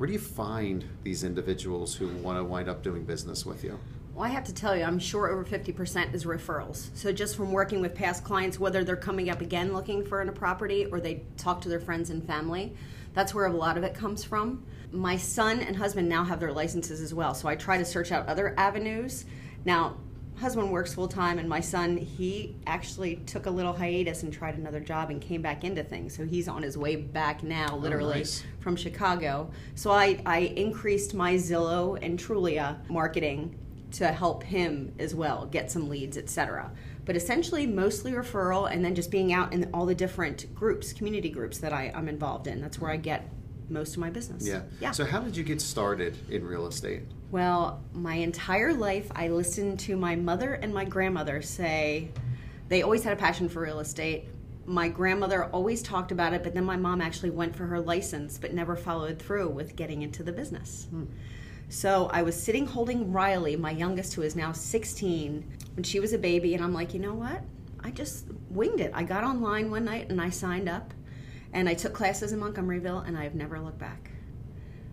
where 0.00 0.06
do 0.06 0.14
you 0.14 0.18
find 0.18 0.82
these 1.02 1.24
individuals 1.24 1.94
who 1.94 2.08
want 2.22 2.38
to 2.38 2.42
wind 2.42 2.70
up 2.70 2.82
doing 2.82 3.04
business 3.04 3.44
with 3.44 3.62
you? 3.62 3.78
Well, 4.14 4.24
I 4.24 4.28
have 4.28 4.44
to 4.44 4.54
tell 4.54 4.74
you, 4.74 4.82
I'm 4.82 4.98
sure 4.98 5.28
over 5.28 5.44
50% 5.44 6.14
is 6.14 6.24
referrals. 6.24 6.88
So 6.96 7.12
just 7.12 7.36
from 7.36 7.52
working 7.52 7.82
with 7.82 7.94
past 7.94 8.24
clients, 8.24 8.58
whether 8.58 8.82
they're 8.82 8.96
coming 8.96 9.28
up 9.28 9.42
again 9.42 9.74
looking 9.74 10.02
for 10.02 10.22
a 10.22 10.32
property 10.32 10.86
or 10.86 11.00
they 11.00 11.22
talk 11.36 11.60
to 11.60 11.68
their 11.68 11.80
friends 11.80 12.08
and 12.08 12.26
family, 12.26 12.74
that's 13.12 13.34
where 13.34 13.44
a 13.44 13.52
lot 13.52 13.76
of 13.76 13.84
it 13.84 13.92
comes 13.92 14.24
from. 14.24 14.64
My 14.90 15.18
son 15.18 15.60
and 15.60 15.76
husband 15.76 16.08
now 16.08 16.24
have 16.24 16.40
their 16.40 16.52
licenses 16.52 17.02
as 17.02 17.12
well, 17.12 17.34
so 17.34 17.46
I 17.46 17.54
try 17.54 17.76
to 17.76 17.84
search 17.84 18.10
out 18.10 18.26
other 18.26 18.54
avenues. 18.56 19.26
Now, 19.66 19.98
husband 20.40 20.70
works 20.70 20.94
full 20.94 21.08
time, 21.08 21.38
and 21.38 21.48
my 21.48 21.60
son 21.60 21.96
he 21.96 22.56
actually 22.66 23.16
took 23.26 23.46
a 23.46 23.50
little 23.50 23.72
hiatus 23.72 24.22
and 24.22 24.32
tried 24.32 24.56
another 24.56 24.80
job 24.80 25.10
and 25.10 25.20
came 25.20 25.42
back 25.42 25.64
into 25.64 25.84
things. 25.84 26.16
So 26.16 26.24
he's 26.24 26.48
on 26.48 26.62
his 26.62 26.78
way 26.78 26.96
back 26.96 27.42
now, 27.42 27.68
oh, 27.72 27.76
literally 27.76 28.18
nice. 28.18 28.42
from 28.58 28.74
Chicago. 28.74 29.50
So 29.74 29.90
I 29.90 30.20
I 30.24 30.38
increased 30.38 31.14
my 31.14 31.34
Zillow 31.34 31.98
and 32.02 32.18
Trulia 32.18 32.78
marketing 32.88 33.56
to 33.92 34.08
help 34.08 34.42
him 34.42 34.94
as 34.98 35.14
well 35.14 35.46
get 35.46 35.70
some 35.70 35.88
leads, 35.88 36.16
etc. 36.16 36.70
But 37.04 37.16
essentially, 37.16 37.66
mostly 37.66 38.12
referral, 38.12 38.70
and 38.70 38.84
then 38.84 38.94
just 38.94 39.10
being 39.10 39.32
out 39.32 39.52
in 39.52 39.68
all 39.74 39.84
the 39.84 39.94
different 39.94 40.54
groups, 40.54 40.92
community 40.92 41.28
groups 41.28 41.58
that 41.58 41.72
I, 41.72 41.92
I'm 41.94 42.08
involved 42.08 42.46
in. 42.46 42.60
That's 42.60 42.80
where 42.80 42.90
I 42.90 42.96
get 42.96 43.28
most 43.70 43.94
of 43.94 43.98
my 43.98 44.10
business. 44.10 44.46
Yeah. 44.46 44.62
Yeah. 44.80 44.90
So 44.90 45.04
how 45.04 45.20
did 45.20 45.36
you 45.36 45.44
get 45.44 45.60
started 45.60 46.16
in 46.30 46.44
real 46.44 46.66
estate? 46.66 47.02
Well, 47.30 47.82
my 47.92 48.14
entire 48.14 48.74
life, 48.74 49.10
I 49.14 49.28
listened 49.28 49.78
to 49.80 49.96
my 49.96 50.16
mother 50.16 50.54
and 50.54 50.74
my 50.74 50.84
grandmother 50.84 51.42
say 51.42 52.10
they 52.68 52.82
always 52.82 53.04
had 53.04 53.12
a 53.12 53.16
passion 53.16 53.48
for 53.48 53.60
real 53.62 53.80
estate. 53.80 54.26
My 54.66 54.88
grandmother 54.88 55.44
always 55.46 55.82
talked 55.82 56.12
about 56.12 56.32
it, 56.32 56.42
but 56.42 56.54
then 56.54 56.64
my 56.64 56.76
mom 56.76 57.00
actually 57.00 57.30
went 57.30 57.54
for 57.54 57.66
her 57.66 57.80
license 57.80 58.38
but 58.38 58.52
never 58.52 58.76
followed 58.76 59.18
through 59.18 59.48
with 59.48 59.76
getting 59.76 60.02
into 60.02 60.22
the 60.22 60.32
business. 60.32 60.86
Hmm. 60.90 61.04
So 61.68 62.10
I 62.12 62.22
was 62.22 62.40
sitting 62.40 62.66
holding 62.66 63.12
Riley, 63.12 63.54
my 63.54 63.70
youngest, 63.70 64.14
who 64.14 64.22
is 64.22 64.34
now 64.34 64.50
16, 64.50 65.44
when 65.76 65.84
she 65.84 66.00
was 66.00 66.12
a 66.12 66.18
baby, 66.18 66.54
and 66.54 66.64
I'm 66.64 66.74
like, 66.74 66.92
you 66.92 66.98
know 66.98 67.14
what? 67.14 67.42
I 67.82 67.92
just 67.92 68.26
winged 68.50 68.80
it. 68.80 68.90
I 68.92 69.04
got 69.04 69.22
online 69.22 69.70
one 69.70 69.84
night 69.84 70.10
and 70.10 70.20
I 70.20 70.30
signed 70.30 70.68
up, 70.68 70.92
and 71.52 71.68
I 71.68 71.74
took 71.74 71.92
classes 71.92 72.32
in 72.32 72.40
Montgomeryville, 72.40 73.06
and 73.06 73.16
I've 73.16 73.34
never 73.34 73.58
looked 73.60 73.78
back. 73.78 74.10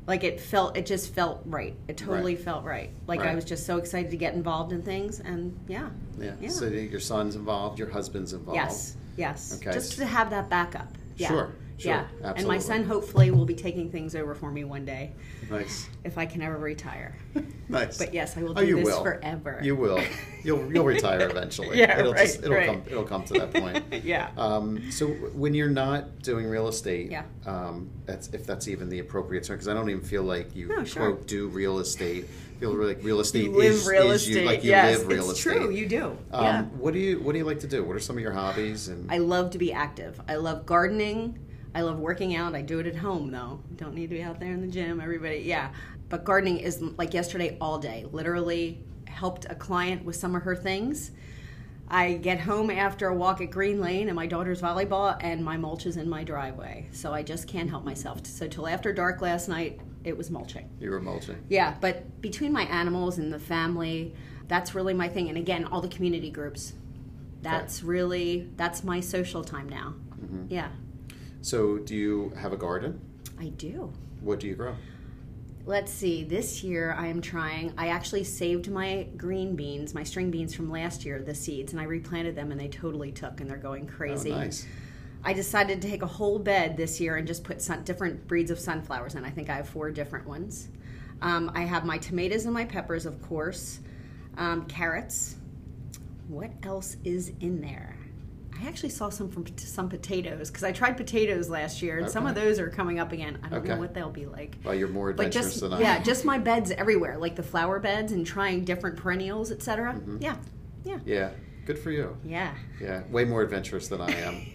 Like 0.08 0.24
it 0.24 0.40
felt, 0.40 0.78
it 0.78 0.86
just 0.86 1.14
felt 1.14 1.42
right. 1.46 1.76
It 1.90 1.98
totally 1.98 2.36
Right. 2.36 2.44
felt 2.44 2.64
right. 2.64 2.92
Like 3.08 3.20
I 3.20 3.36
was 3.36 3.44
just 3.44 3.66
so 3.66 3.78
excited 3.78 4.10
to 4.12 4.18
get 4.18 4.34
involved 4.34 4.72
in 4.72 4.82
things, 4.82 5.20
and 5.20 5.58
yeah, 5.68 5.90
Yeah. 6.20 6.34
Yeah. 6.40 6.50
So 6.50 6.66
your 6.68 7.00
son's 7.02 7.36
involved, 7.36 7.78
your 7.78 7.90
husband's 7.90 8.32
involved. 8.34 8.56
yes, 8.56 8.96
yes, 9.18 9.58
Okay. 9.62 9.74
just 9.74 9.98
to 9.98 10.06
have 10.06 10.30
that 10.30 10.50
backup. 10.50 10.88
Yeah. 11.18 11.28
Sure, 11.28 11.52
sure, 11.78 11.92
yeah. 12.22 12.34
And 12.36 12.48
my 12.48 12.58
son 12.58 12.84
hopefully 12.84 13.32
will 13.32 13.46
be 13.46 13.54
taking 13.56 13.90
things 13.92 14.16
over 14.16 14.34
for 14.36 14.52
me 14.52 14.64
one 14.64 14.84
day 14.86 15.12
Nice. 15.50 15.88
if 16.04 16.18
I 16.18 16.26
can 16.26 16.42
ever 16.42 16.58
retire. 16.58 17.16
Nice. 17.70 17.98
But 17.98 18.14
yes, 18.14 18.38
I 18.38 18.44
will 18.44 18.52
Oh, 18.58 18.62
do 18.62 18.66
you 18.66 18.78
this 18.78 18.86
will. 18.86 19.04
forever. 19.04 19.60
You 19.62 19.76
will. 19.76 20.00
You'll 20.42 20.72
you'll 20.72 20.86
retire 20.96 21.30
eventually. 21.30 21.78
Yeah, 21.78 22.00
it'll 22.00 22.14
right, 22.14 22.30
it'll 22.34 22.50
right. 22.54 22.66
come 22.66 22.84
it'll 22.90 23.04
come 23.04 23.26
to 23.26 23.34
that 23.34 23.54
point. 23.54 23.84
yeah. 24.06 24.30
Um, 24.38 24.90
so 24.90 25.08
when 25.08 25.54
you're 25.54 25.70
not 25.70 26.22
doing 26.22 26.46
real 26.48 26.70
estate, 26.70 27.12
Yeah. 27.12 27.24
um, 27.46 27.90
that's 28.06 28.30
if 28.30 28.46
that's 28.46 28.70
even 28.70 28.88
the 28.88 29.00
appropriate 29.00 29.44
term, 29.44 29.58
because 29.58 29.68
I 29.68 29.74
don't 29.74 29.90
even 29.90 30.02
feel 30.02 30.24
like 30.24 30.56
you 30.56 30.70
No, 30.70 30.86
sure. 30.86 31.12
quote 31.12 31.28
do 31.28 31.50
real 31.50 31.80
estate. 31.80 32.24
I 32.56 32.60
feel 32.62 32.74
like 32.74 33.04
real 33.04 33.20
estate 33.20 33.44
you 33.44 33.52
live 33.52 33.74
is, 33.74 33.86
real 33.86 34.12
is 34.12 34.22
estate. 34.26 34.40
you, 34.44 34.48
like 34.48 34.64
you 34.64 34.70
yes, 34.72 35.00
live 35.00 35.08
real 35.10 35.18
estate. 35.30 35.30
it's 35.32 35.40
estate. 35.40 35.54
true. 35.66 35.72
You 35.72 35.88
do. 35.90 36.06
Um, 36.32 36.44
yeah. 36.46 36.64
What 36.64 36.94
do 36.94 37.00
you 37.00 37.20
What 37.20 37.34
do 37.34 37.38
you 37.40 37.46
like 37.46 37.60
to 37.60 37.68
do? 37.68 37.84
What 37.84 37.98
are 37.98 38.00
some 38.00 38.16
of 38.16 38.22
your 38.22 38.32
hobbies? 38.32 38.88
And 38.88 39.12
I 39.12 39.18
love 39.18 39.52
to 39.52 39.58
be 39.58 39.74
active. 39.74 40.22
I 40.30 40.36
love 40.38 40.66
gardening. 40.66 41.38
I 41.78 41.82
love 41.82 42.00
working 42.00 42.36
out. 42.36 42.56
I 42.56 42.64
do 42.64 42.80
it 42.80 42.88
at 42.88 42.96
home 42.96 43.30
though. 43.30 43.60
Don't 43.76 43.94
need 43.94 44.10
to 44.10 44.16
be 44.16 44.24
out 44.24 44.40
there 44.40 44.52
in 44.52 44.62
the 44.62 44.68
gym. 44.68 45.00
Everybody, 45.00 45.42
yeah. 45.42 45.70
But 46.10 46.24
gardening 46.24 46.58
is 46.58 46.82
like 46.82 47.14
yesterday 47.14 47.56
all 47.62 47.78
day. 47.78 48.08
Literally 48.12 48.84
helped 49.06 49.46
a 49.48 49.54
client 49.54 50.04
with 50.04 50.16
some 50.16 50.34
of 50.34 50.42
her 50.42 50.56
things. 50.56 51.12
I 51.88 52.14
get 52.14 52.40
home 52.40 52.72
after 52.72 53.10
a 53.10 53.14
walk 53.14 53.42
at 53.42 53.52
Green 53.52 53.80
Lane 53.80 54.08
and 54.10 54.16
my 54.16 54.26
daughter's 54.26 54.60
volleyball 54.60 55.16
and 55.22 55.46
my 55.46 55.56
mulch 55.56 55.86
is 55.86 55.98
in 55.98 56.10
my 56.10 56.24
driveway. 56.24 56.88
So 56.94 57.14
I 57.14 57.22
just 57.22 57.48
can't 57.48 57.70
help 57.70 57.86
myself. 57.86 58.26
So 58.26 58.48
till 58.48 58.66
after 58.68 58.92
dark 58.92 59.22
last 59.22 59.48
night, 59.48 59.80
it 60.04 60.18
was 60.18 60.32
mulching. 60.32 60.68
you 60.80 60.90
were 60.90 61.00
mulching. 61.00 61.44
Yeah, 61.48 61.76
but 61.80 62.22
between 62.22 62.52
my 62.52 62.64
animals 62.64 63.20
and 63.20 63.32
the 63.32 63.40
family, 63.40 64.16
that's 64.48 64.74
really 64.74 64.96
my 64.96 65.10
thing. 65.10 65.30
And 65.30 65.38
again, 65.38 65.66
all 65.66 65.82
the 65.82 65.90
community 65.90 66.32
groups. 66.32 66.74
That's 67.44 67.84
really 67.84 68.50
that's 68.58 68.84
my 68.84 69.00
social 69.00 69.44
time 69.44 69.70
now. 69.70 69.94
Mm-hmm. 70.20 70.46
Yeah, 70.50 70.70
So 71.48 71.78
do 71.78 71.96
you 71.96 72.34
have 72.36 72.52
a 72.52 72.58
garden? 72.58 73.00
I 73.40 73.48
do. 73.48 73.94
What 74.20 74.42
do 74.42 74.48
you 74.48 74.56
grow? 74.56 74.76
Let's 75.66 75.94
see. 75.94 76.26
This 76.26 76.62
year 76.62 76.94
I 77.00 77.08
am 77.08 77.22
trying. 77.22 77.74
I 77.78 77.88
actually 77.88 78.26
saved 78.26 78.70
my 78.70 79.08
green 79.16 79.56
beans, 79.56 79.94
my 79.94 80.04
string 80.04 80.30
beans 80.30 80.54
from 80.54 80.70
last 80.70 81.06
year, 81.06 81.22
the 81.22 81.34
seeds, 81.34 81.72
and 81.72 81.80
I 81.80 81.86
replanted 81.86 82.36
them, 82.36 82.52
and 82.52 82.60
they 82.60 82.68
totally 82.68 83.14
took, 83.14 83.40
and 83.40 83.50
they're 83.50 83.56
going 83.56 83.88
crazy. 83.88 84.34
Oh, 84.34 84.40
nice. 84.40 84.68
I 85.24 85.32
decided 85.32 85.82
to 85.82 85.88
take 85.88 86.02
a 86.02 86.08
whole 86.08 86.38
bed 86.38 86.76
this 86.76 87.00
year 87.00 87.16
and 87.16 87.26
just 87.26 87.46
put 87.46 87.62
sun, 87.62 87.86
different 87.86 88.28
breeds 88.28 88.52
of 88.52 88.60
sunflowers 88.60 89.16
in. 89.16 89.24
I 89.24 89.30
think 89.30 89.50
I 89.50 89.56
have 89.56 89.70
four 89.70 89.90
different 89.90 90.28
ones. 90.28 90.68
Um, 91.22 91.50
I 91.56 91.62
have 91.62 91.86
my 91.86 91.98
tomatoes 91.98 92.44
and 92.44 92.54
my 92.54 92.66
peppers, 92.66 93.06
of 93.06 93.22
course, 93.22 93.80
um, 94.36 94.66
carrots. 94.66 95.38
What 96.28 96.52
else 96.64 96.98
is 97.06 97.32
in 97.40 97.62
there? 97.62 97.97
I 98.60 98.68
actually 98.68 98.90
saw 98.90 99.10
some 99.10 99.30
from 99.30 99.46
some 99.58 99.90
potatoes 99.90 100.50
because 100.50 100.64
I 100.64 100.72
tried 100.72 100.98
potatoes 100.98 101.50
last 101.50 101.82
year, 101.82 102.00
and 102.00 102.10
some 102.10 102.26
of 102.26 102.36
those 102.36 102.60
are 102.60 102.70
coming 102.70 103.00
up 103.00 103.12
again. 103.12 103.40
I 103.44 103.50
don't 103.50 103.66
know 103.66 103.78
what 103.78 103.94
they'll 103.94 104.10
be 104.10 104.26
like. 104.26 104.58
Well, 104.64 104.74
you're 104.74 104.88
more 104.88 105.10
adventurous 105.12 105.46
just 105.46 105.62
than 105.62 105.74
I 105.74 105.80
yeah, 105.82 106.02
just 106.02 106.26
my 106.26 106.38
beds 106.38 106.72
everywhere, 106.72 107.18
like 107.18 107.36
the 107.36 107.44
flower 107.44 107.80
beds 107.80 108.12
and 108.12 108.26
trying 108.26 108.66
different 108.66 108.98
perennials, 108.98 109.52
etc. 109.52 109.94
Mm-hmm. 109.94 110.18
Yeah, 110.22 110.38
yeah, 110.84 111.00
Yeah. 111.06 111.30
Good 111.66 111.80
for 111.80 111.92
you. 111.92 112.16
yeah. 112.24 112.54
Yeah, 112.80 113.04
way 113.10 113.26
more 113.26 113.42
adventurous 113.42 113.90
than 113.90 114.00
I 114.00 114.10
am. 114.12 114.46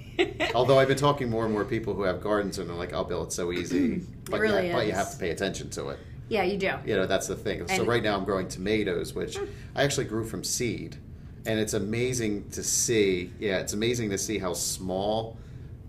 Although 0.54 0.78
I've 0.78 0.88
been 0.88 0.96
talking 0.96 1.28
more 1.28 1.44
and 1.44 1.52
more 1.52 1.64
people 1.64 1.94
who 1.94 2.04
have 2.04 2.22
gardens 2.22 2.58
and 2.58 2.68
they're 2.68 2.76
like, 2.76 2.94
"I'll 2.94 3.04
build 3.04 3.28
it 3.28 3.32
so 3.32 3.52
easy," 3.52 4.02
but, 4.30 4.40
really 4.40 4.72
but 4.72 4.86
you 4.86 4.92
have 4.92 5.10
to 5.12 5.18
pay 5.18 5.30
attention 5.30 5.68
to 5.70 5.90
it. 5.90 5.98
Yeah, 6.28 6.44
you 6.44 6.56
do. 6.56 6.72
You 6.86 6.96
know, 6.96 7.06
that's 7.06 7.26
the 7.26 7.36
thing. 7.36 7.68
so 7.68 7.84
right 7.84 8.02
now 8.02 8.16
I'm 8.16 8.24
growing 8.24 8.48
tomatoes, 8.48 9.12
which 9.12 9.36
I 9.76 9.82
actually 9.82 10.06
grew 10.06 10.24
from 10.24 10.42
seed, 10.42 10.96
and 11.46 11.58
it's 11.58 11.74
amazing 11.74 12.48
to 12.50 12.62
see. 12.62 13.32
Yeah, 13.38 13.58
it's 13.58 13.72
amazing 13.72 14.10
to 14.10 14.18
see 14.18 14.38
how 14.38 14.52
small 14.54 15.36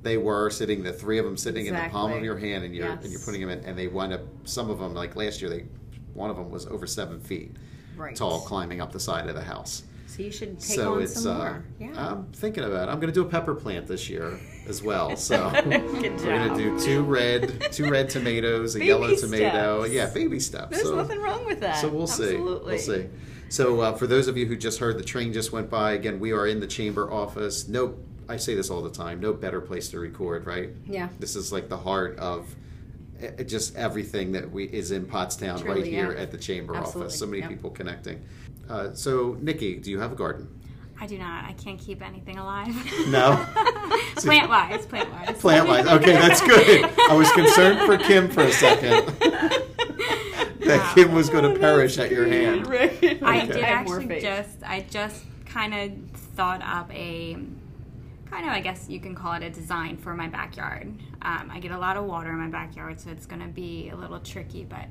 they 0.02 0.18
were 0.18 0.50
sitting. 0.50 0.84
The 0.84 0.94
three 0.94 1.18
of 1.20 1.26
them 1.26 1.38
sitting 1.38 1.66
in 1.68 1.76
the 1.76 1.90
palm 1.90 2.12
of 2.14 2.24
your 2.24 2.38
hand, 2.38 2.64
and 2.64 2.76
you're 2.76 2.90
and 2.90 3.06
you're 3.12 3.22
putting 3.22 3.42
them 3.42 3.50
in, 3.50 3.60
and 3.66 3.78
they 3.78 3.88
wind 3.88 4.14
up. 4.14 4.22
Some 4.46 4.70
of 4.70 4.80
them, 4.80 4.94
like 4.94 5.16
last 5.16 5.42
year, 5.42 5.50
they 5.50 5.66
one 6.14 6.30
of 6.30 6.36
them 6.36 6.52
was 6.52 6.66
over 6.68 6.86
seven 6.86 7.20
feet 7.20 7.56
Right. 7.96 8.16
tall, 8.16 8.42
climbing 8.42 8.82
up 8.82 8.92
the 8.92 9.00
side 9.00 9.30
of 9.30 9.36
the 9.36 9.44
house. 9.44 9.84
So 10.08 10.22
you 10.22 10.32
should 10.32 10.60
take 10.60 10.76
so 10.76 10.96
on 10.96 11.02
it's 11.04 11.22
some 11.22 11.32
uh, 11.32 11.38
more. 11.44 11.66
Yeah. 11.80 12.10
I'm 12.12 12.26
thinking 12.34 12.64
about 12.64 12.88
it. 12.88 12.92
I'm 12.92 13.00
going 13.00 13.12
to 13.12 13.20
do 13.20 13.24
a 13.24 13.30
pepper 13.30 13.56
plant 13.56 13.88
this 13.88 14.10
year 14.10 14.40
as 14.68 14.82
well. 14.84 15.16
So 15.18 15.52
we're 15.66 15.80
going 15.80 16.50
to 16.50 16.56
do 16.56 16.80
two 16.80 17.02
red, 17.04 17.72
two 17.72 17.90
red 17.90 18.10
tomatoes, 18.10 18.76
a 18.76 18.80
Baby 18.80 18.88
yellow 18.90 19.16
tomato. 19.16 19.82
steps. 19.86 19.94
Yeah, 19.94 20.10
baby 20.14 20.40
steps. 20.40 20.70
There's 20.72 20.84
so, 20.84 20.96
nothing 20.96 21.20
wrong 21.20 21.46
with 21.46 21.62
that. 21.62 21.78
so 21.82 21.90
we'll 21.90 22.06
see. 22.08 22.38
We'll 22.38 22.78
see. 22.78 23.08
So 23.50 23.82
uh, 23.82 23.94
for 23.94 24.08
those 24.08 24.28
of 24.28 24.38
you 24.38 24.46
who 24.46 24.56
just 24.56 24.80
heard, 24.80 24.98
the 24.98 25.04
train 25.04 25.34
just 25.34 25.52
went 25.52 25.70
by. 25.70 25.94
Again, 25.94 26.20
we 26.20 26.32
are 26.32 26.48
in 26.48 26.60
the 26.60 26.68
chamber 26.68 27.12
office. 27.12 27.68
No, 27.68 27.96
I 28.28 28.38
say 28.38 28.56
this 28.56 28.70
all 28.70 28.82
the 28.82 28.90
time. 28.90 29.20
No 29.20 29.34
better 29.34 29.62
place 29.62 29.90
to 29.90 30.00
record, 30.00 30.46
right? 30.46 30.70
Yeah. 30.86 31.10
This 31.20 31.36
is 31.36 31.52
like 31.52 31.70
the 31.70 31.78
heart 31.78 32.18
of 32.18 32.56
eh, 33.20 33.44
just 33.44 33.76
everything 33.76 34.32
that 34.34 34.52
we 34.52 34.66
is 34.66 34.92
in 34.92 35.06
Pottstown 35.06 35.64
right 35.66 35.86
here 35.86 36.14
yeah. 36.14 36.22
at 36.22 36.32
the 36.32 36.38
chamber 36.38 36.76
Absolutely, 36.76 37.06
office. 37.08 37.20
So 37.20 37.26
many 37.26 37.40
yep. 37.40 37.50
people 37.50 37.70
connecting. 37.70 38.24
Uh, 38.70 38.94
so 38.94 39.38
Nikki, 39.42 39.76
do 39.76 39.92
you 39.92 40.00
have 40.00 40.12
a 40.12 40.16
garden? 40.16 40.60
I 41.00 41.06
do 41.06 41.18
not. 41.18 41.44
I 41.44 41.54
can't 41.54 41.80
keep 41.80 42.02
anything 42.02 42.38
alive. 42.38 42.74
No? 43.08 43.46
plant 44.16 44.50
wise, 44.50 44.86
plant 44.86 45.12
wise. 45.12 45.38
Plant 45.38 45.68
wise. 45.68 45.86
Okay, 45.86 46.14
that's 46.14 46.40
good. 46.40 46.86
I 47.10 47.14
was 47.14 47.30
concerned 47.34 47.80
for 47.80 47.98
Kim 47.98 48.30
for 48.30 48.44
a 48.44 48.52
second. 48.52 49.14
that 50.68 50.96
Kim 50.96 51.14
was 51.14 51.30
going 51.30 51.52
to 51.54 51.60
perish 51.60 51.98
at 51.98 52.12
your 52.12 52.28
hand. 52.28 52.68
Right. 52.68 52.92
I 53.24 53.44
Okay. 53.44 53.48
did 53.48 53.64
I 53.64 53.68
have 53.68 53.88
actually 53.88 54.22
just 54.22 54.64
I 54.66 54.82
just 54.90 55.24
kind 55.46 55.74
of 55.74 56.20
thought 56.36 56.62
up 56.64 56.92
a 56.94 57.34
kind 58.30 58.46
of 58.48 58.52
I 58.52 58.60
guess 58.62 58.88
you 58.90 59.00
can 59.00 59.14
call 59.16 59.34
it 59.34 59.44
a 59.44 59.50
design 59.50 59.98
for 59.98 60.14
my 60.14 60.28
backyard. 60.28 60.88
Um, 61.22 61.50
I 61.52 61.60
get 61.60 61.72
a 61.72 61.78
lot 61.78 61.96
of 61.98 62.06
water 62.06 62.30
in 62.32 62.38
my 62.40 62.48
backyard, 62.48 63.00
so 63.00 63.10
it's 63.12 63.26
going 63.26 63.42
to 63.42 63.48
be 63.48 63.90
a 63.90 63.96
little 63.96 64.20
tricky, 64.20 64.64
but 64.64 64.86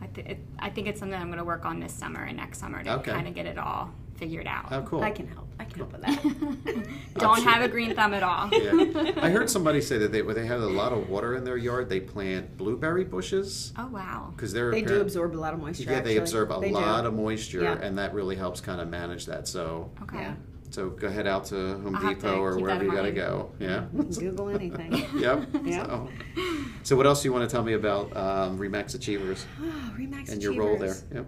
I, 0.00 0.06
th- 0.06 0.26
it, 0.26 0.38
I 0.58 0.70
think 0.70 0.86
it's 0.88 1.00
something 1.00 1.18
I'm 1.18 1.26
going 1.28 1.38
to 1.38 1.44
work 1.44 1.64
on 1.64 1.80
this 1.80 1.92
summer 1.92 2.22
and 2.24 2.36
next 2.36 2.58
summer 2.60 2.82
to 2.84 2.94
Okay. 3.00 3.10
kind 3.12 3.26
of 3.28 3.34
get 3.34 3.46
it 3.46 3.58
all 3.58 3.90
figured 4.16 4.46
out. 4.46 4.70
How 4.70 4.82
cool. 4.82 5.02
I 5.02 5.10
can 5.10 5.26
help. 5.28 5.46
I 5.58 5.64
can 5.64 5.78
help 5.78 5.92
with 5.92 6.02
that. 6.02 6.88
Don't 7.18 7.42
have 7.42 7.62
a 7.62 7.68
green 7.68 7.94
thumb 7.94 8.12
at 8.12 8.22
all. 8.22 8.48
Yeah. 8.52 9.12
I 9.22 9.30
heard 9.30 9.48
somebody 9.48 9.80
say 9.80 9.96
that 9.98 10.12
they, 10.12 10.20
when 10.22 10.34
they 10.34 10.46
have 10.46 10.60
a 10.60 10.66
lot 10.66 10.92
of 10.92 11.08
water 11.08 11.34
in 11.34 11.44
their 11.44 11.56
yard, 11.56 11.88
they 11.88 12.00
plant 12.00 12.56
blueberry 12.58 13.04
bushes 13.04 13.72
Oh 13.78 13.86
wow. 13.86 14.32
because 14.36 14.52
they're 14.52 14.70
they 14.70 14.82
do 14.82 15.00
absorb 15.00 15.34
a 15.34 15.38
lot 15.40 15.54
of 15.54 15.60
moisture. 15.60 15.84
Yeah, 15.84 16.00
they 16.00 16.10
actually. 16.10 16.16
absorb 16.18 16.50
a 16.52 16.60
They 16.60 16.68
do. 16.68 16.74
lot 16.74 17.06
of 17.06 17.14
moisture, 17.14 17.62
Yeah. 17.62 17.78
and 17.80 17.96
that 17.98 18.12
really 18.12 18.36
helps 18.36 18.60
kind 18.60 18.80
of 18.80 18.88
manage 18.88 19.26
that. 19.26 19.48
So, 19.48 19.90
Okay. 20.02 20.18
Yeah. 20.18 20.34
so 20.70 20.90
go 20.90 21.08
head 21.08 21.26
out 21.26 21.46
to 21.46 21.54
Home 21.78 21.96
I'll 21.96 22.02
have 22.02 22.10
to 22.10 22.14
Depot 22.16 22.38
or 22.40 22.52
keep 22.54 22.62
wherever 22.62 22.80
that 22.80 22.84
you 22.84 22.90
got 22.90 22.96
to 23.02 23.02
mind. 23.02 23.16
go. 23.16 23.50
Yeah. 23.58 23.84
Google 24.20 24.50
anything. 24.50 24.92
yep. 25.18 25.46
Yeah. 25.64 25.84
So, 25.86 26.08
so 26.82 26.96
what 26.96 27.06
else 27.06 27.22
do 27.22 27.28
you 27.28 27.32
want 27.32 27.48
to 27.48 27.52
tell 27.54 27.64
me 27.64 27.72
about 27.72 28.14
um, 28.14 28.58
Remax 28.58 28.94
Achievers 28.94 29.46
Oh, 29.62 29.64
Remax 29.98 30.28
and 30.30 30.42
your 30.42 30.52
role 30.54 30.76
there? 30.76 30.90
Achievers. 30.92 31.04
Yep. 31.14 31.26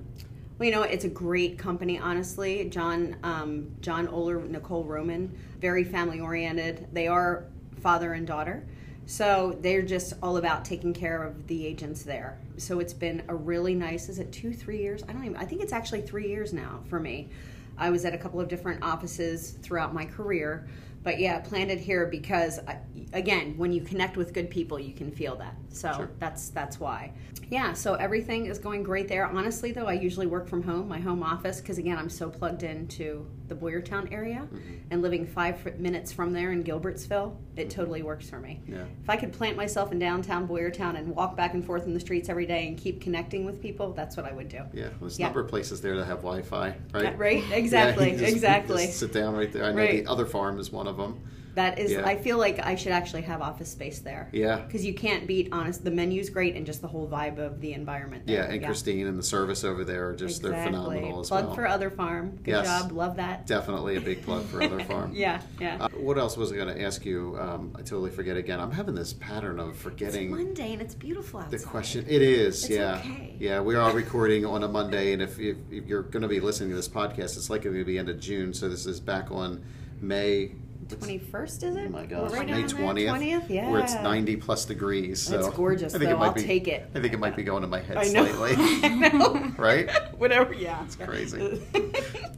Well, 0.59 0.67
you 0.67 0.75
know, 0.75 0.83
it's 0.83 1.05
a 1.05 1.09
great 1.09 1.57
company, 1.57 2.01
honestly. 2.01 2.69
John, 2.69 3.17
um, 3.23 3.71
John 3.81 4.09
Oler, 4.09 4.45
Nicole 4.49 4.83
Roman, 4.83 5.39
very 5.61 5.85
family 5.85 6.19
oriented. 6.19 6.89
They 6.93 7.07
are 7.07 7.45
father 7.81 8.15
and 8.15 8.27
daughter, 8.27 8.67
so 9.07 9.57
they're 9.61 9.83
just 9.83 10.15
all 10.21 10.37
about 10.37 10.65
taking 10.65 10.93
care 10.93 11.23
of 11.23 11.47
the 11.47 11.65
agents 11.65 12.03
there. 12.03 12.41
So 12.57 12.81
it's 12.81 12.93
been 12.93 13.23
a 13.29 13.37
really 13.37 13.77
nice. 13.77 14.09
Is 14.09 14.19
it 14.19 14.33
two, 14.33 14.53
three 14.53 14.83
years? 14.83 15.05
I 15.09 15.13
don't 15.13 15.25
even. 15.25 15.37
I 15.37 15.45
think 15.45 15.63
it's 15.63 15.73
actually 15.73 16.03
three 16.03 16.27
years 16.27 16.53
now 16.53 16.81
for 16.89 16.99
me. 16.99 17.29
I 17.77 17.91
was 17.91 18.05
at 18.05 18.13
a 18.13 18.19
couple 18.19 18.41
of 18.41 18.49
different 18.49 18.83
offices 18.83 19.53
throughout 19.63 19.95
my 19.95 20.07
career. 20.07 20.67
But 21.09 21.19
yeah, 21.21 21.39
planted 21.39 21.81
here 21.81 22.05
because 22.05 22.59
uh, 22.59 22.77
again, 23.15 23.55
when 23.57 23.73
you 23.73 23.81
connect 23.81 24.19
with 24.19 24.35
good 24.35 24.51
people, 24.51 24.79
you 24.79 24.93
can 24.93 25.11
feel 25.11 25.37
that. 25.37 25.55
So 25.71 25.91
Sure. 25.97 26.11
that's 26.19 26.51
that's 26.51 26.79
why. 26.79 27.13
Yeah, 27.49 27.73
so 27.73 27.95
everything 27.95 28.45
is 28.45 28.59
going 28.59 28.83
great 28.83 29.09
there. 29.09 29.25
Honestly, 29.25 29.73
though, 29.73 29.87
I 29.87 29.95
usually 29.95 30.27
work 30.27 30.47
from 30.47 30.63
home, 30.63 30.87
my 30.87 31.01
home 31.01 31.23
office, 31.23 31.63
because 31.63 31.79
again, 31.79 31.97
I'm 31.97 32.11
so 32.11 32.29
plugged 32.29 32.63
into 32.63 33.27
the 33.49 33.55
Boyertown 33.55 34.13
area, 34.13 34.47
Mm-hmm. 34.53 34.75
and 34.91 35.03
living 35.03 35.27
five 35.27 35.79
minutes 35.79 36.13
from 36.13 36.33
there 36.33 36.53
in 36.53 36.63
Gilbertsville, 36.65 37.35
it 37.57 37.71
totally 37.71 38.03
works 38.03 38.29
for 38.31 38.39
me. 38.39 38.61
Yeah. 38.69 38.85
If 39.03 39.11
I 39.11 39.17
could 39.17 39.33
plant 39.33 39.57
myself 39.57 39.91
in 39.93 39.99
downtown 39.99 40.47
Boyertown 40.47 40.97
and 40.97 41.15
walk 41.15 41.37
back 41.37 41.55
and 41.55 41.65
forth 41.65 41.85
in 41.87 41.95
the 41.95 42.01
streets 42.01 42.29
every 42.29 42.47
day 42.47 42.69
and 42.69 42.77
keep 42.79 43.01
connecting 43.01 43.45
with 43.45 43.61
people, 43.61 43.93
that's 43.93 44.17
what 44.17 44.27
I 44.27 44.33
would 44.33 44.49
do. 44.49 44.61
Yeah, 44.73 44.89
there's 45.01 45.17
a 45.17 45.21
Yeah. 45.21 45.27
number 45.27 45.41
of 45.41 45.49
places 45.49 45.81
there 45.81 45.97
that 45.97 46.05
have 46.07 46.19
Wi-Fi, 46.19 46.75
right? 46.93 47.03
Yeah, 47.05 47.15
right? 47.17 47.45
Exactly, 47.53 48.11
just- 48.17 48.33
exactly. 48.33 48.87
just 48.87 48.99
sit 49.01 49.13
down 49.13 49.35
right 49.35 49.53
there. 49.53 49.65
I 49.65 49.71
know 49.73 49.77
Right. 49.79 50.05
the 50.05 50.11
other 50.11 50.27
farm 50.27 50.59
is 50.59 50.71
one 50.71 50.87
of 50.87 50.97
them. 50.97 51.21
That 51.55 51.79
is, 51.79 51.91
Yeah. 51.93 52.07
I 52.07 52.17
feel 52.17 52.39
like 52.39 52.59
I 52.65 52.75
should 52.77 52.93
actually 52.93 53.23
have 53.23 53.41
office 53.43 53.71
space 53.71 53.99
there. 53.99 54.29
Yeah. 54.33 54.57
Because 54.61 54.85
you 54.85 54.95
can't 54.95 55.27
beat, 55.27 55.49
honest, 55.51 55.83
the 55.85 55.91
menu's 55.91 56.31
great 56.31 56.55
and 56.55 56.65
just 56.65 56.81
the 56.83 56.89
whole 56.89 57.09
vibe 57.09 57.39
of 57.39 57.61
the 57.61 57.73
environment 57.73 58.27
there. 58.27 58.45
Yeah, 58.45 58.53
and 58.55 58.65
Christine 58.65 59.07
and 59.07 59.19
the 59.19 59.23
service 59.23 59.65
over 59.65 59.85
there 59.85 60.09
are 60.11 60.15
just 60.15 60.43
they're 60.43 60.53
phenomenal 60.65 61.21
as 61.21 61.29
Plug 61.29 61.45
well. 61.47 61.55
Plug 61.55 61.57
for 61.57 61.67
Other 61.67 61.91
Farm. 61.91 62.37
Good 62.45 62.53
Yes. 62.53 62.67
job. 62.67 62.93
Love 62.93 63.17
that. 63.17 63.47
Definitely 63.47 63.97
a 63.97 64.01
big 64.01 64.23
plug 64.23 64.45
for 64.45 64.63
other 64.63 64.83
farm. 64.85 65.13
Yeah, 65.15 65.41
yeah. 65.61 65.79
Uh, 65.81 65.89
what 65.97 66.17
else 66.19 66.37
was 66.37 66.53
I 66.53 66.57
going 66.57 66.73
to 66.75 66.81
ask 66.83 67.05
you? 67.05 67.37
Um, 67.41 67.73
I 67.75 67.79
totally 67.79 68.11
forget 68.11 68.37
again. 68.37 68.61
I'm 68.61 68.71
having 68.71 68.95
this 68.95 69.13
pattern 69.15 69.59
of 69.59 69.71
it's 69.71 69.79
forgetting 69.83 70.31
Monday 70.31 70.73
and 70.75 70.83
it's 70.83 70.95
beautiful 70.95 71.41
outside. 71.41 71.59
the 71.59 71.65
question. 71.65 72.05
It 72.09 72.23
is, 72.23 72.63
It's 72.65 72.71
yeah, 72.71 72.99
okay. 72.99 73.35
yeah. 73.39 73.61
We 73.61 73.75
are 73.75 73.93
recording 73.93 74.45
on 74.47 74.63
a 74.63 74.69
Monday, 74.69 75.13
and 75.13 75.21
if, 75.23 75.39
if, 75.41 75.57
if 75.71 75.87
you're 75.87 76.03
going 76.03 76.23
to 76.23 76.29
be 76.29 76.39
listening 76.41 76.71
to 76.71 76.77
this 76.77 76.89
podcast, 76.89 77.37
it's 77.37 77.51
likely 77.51 77.73
to 77.73 77.85
be 77.85 77.99
end 77.99 78.09
of 78.09 78.21
June. 78.21 78.53
So 78.55 78.69
this 78.69 78.87
is 78.87 79.01
back 79.01 79.31
on 79.33 79.65
May. 80.01 80.53
Twenty 80.89 81.19
first, 81.19 81.63
is 81.63 81.77
it? 81.77 81.85
Oh 81.87 81.89
my 81.91 82.01
We're 82.03 82.07
gosh, 82.07 82.33
right 82.33 82.47
May 82.49 82.67
twentieth. 82.67 83.13
20th? 83.13 83.49
Yeah. 83.51 83.71
Where 83.71 83.81
it's 83.81 83.95
ninety 83.95 84.37
plus 84.37 84.65
degrees. 84.65 85.21
So 85.21 85.43
That's 85.43 85.55
gorgeous, 85.55 85.95
I 85.95 85.99
think 85.99 86.11
though. 86.11 86.17
it 86.17 86.19
might 86.19 86.27
I'll 86.29 86.35
be, 86.35 86.43
take 86.43 86.67
it. 86.67 86.89
I 86.95 87.01
think 87.01 87.13
it 87.13 87.21
might 87.21 87.37
be 87.37 87.43
going 87.43 87.61
to 87.63 87.69
my 87.69 87.81
head 87.81 87.99
I 87.99 88.05
know. 88.09 88.25
slightly. 88.27 88.65
I 88.83 89.09
know. 89.09 89.53
right? 89.59 89.91
Whatever, 90.19 90.55
yeah. 90.55 90.83
It's 90.85 90.97
crazy. 90.97 91.61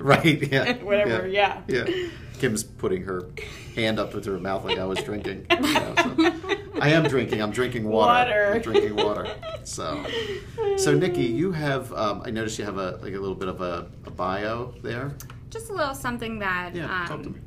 Right? 0.00 0.50
Yeah. 0.50 0.82
Whatever, 0.82 1.28
yeah. 1.28 1.62
Yeah. 1.68 1.84
Kim's 2.38 2.64
putting 2.64 3.02
her 3.02 3.28
hand 3.76 3.98
up 3.98 4.12
to 4.20 4.30
her 4.32 4.38
mouth 4.38 4.64
like 4.64 4.78
I 4.78 4.84
was 4.84 5.00
drinking. 5.02 5.46
You 5.50 5.60
know, 5.60 5.94
so. 5.96 6.34
I 6.80 6.88
am 6.90 7.04
drinking. 7.04 7.42
I'm 7.42 7.50
drinking 7.50 7.84
water. 7.84 8.30
Water. 8.30 8.52
I'm 8.54 8.62
drinking 8.62 8.96
water. 8.96 9.28
So, 9.64 10.04
so 10.78 10.94
Nikki, 10.94 11.24
you 11.24 11.52
have. 11.52 11.92
Um, 11.92 12.22
I 12.24 12.30
noticed 12.30 12.58
you 12.58 12.64
have 12.64 12.78
a 12.78 12.98
like 13.02 13.12
a 13.14 13.18
little 13.18 13.34
bit 13.34 13.48
of 13.48 13.60
a, 13.60 13.86
a 14.06 14.10
bio 14.10 14.74
there. 14.82 15.14
Just 15.50 15.68
a 15.68 15.74
little 15.74 15.94
something 15.94 16.38
that 16.38 16.74
Yeah, 16.74 16.84
um, 17.02 17.06
talk 17.06 17.22
to 17.24 17.28
me. 17.30 17.40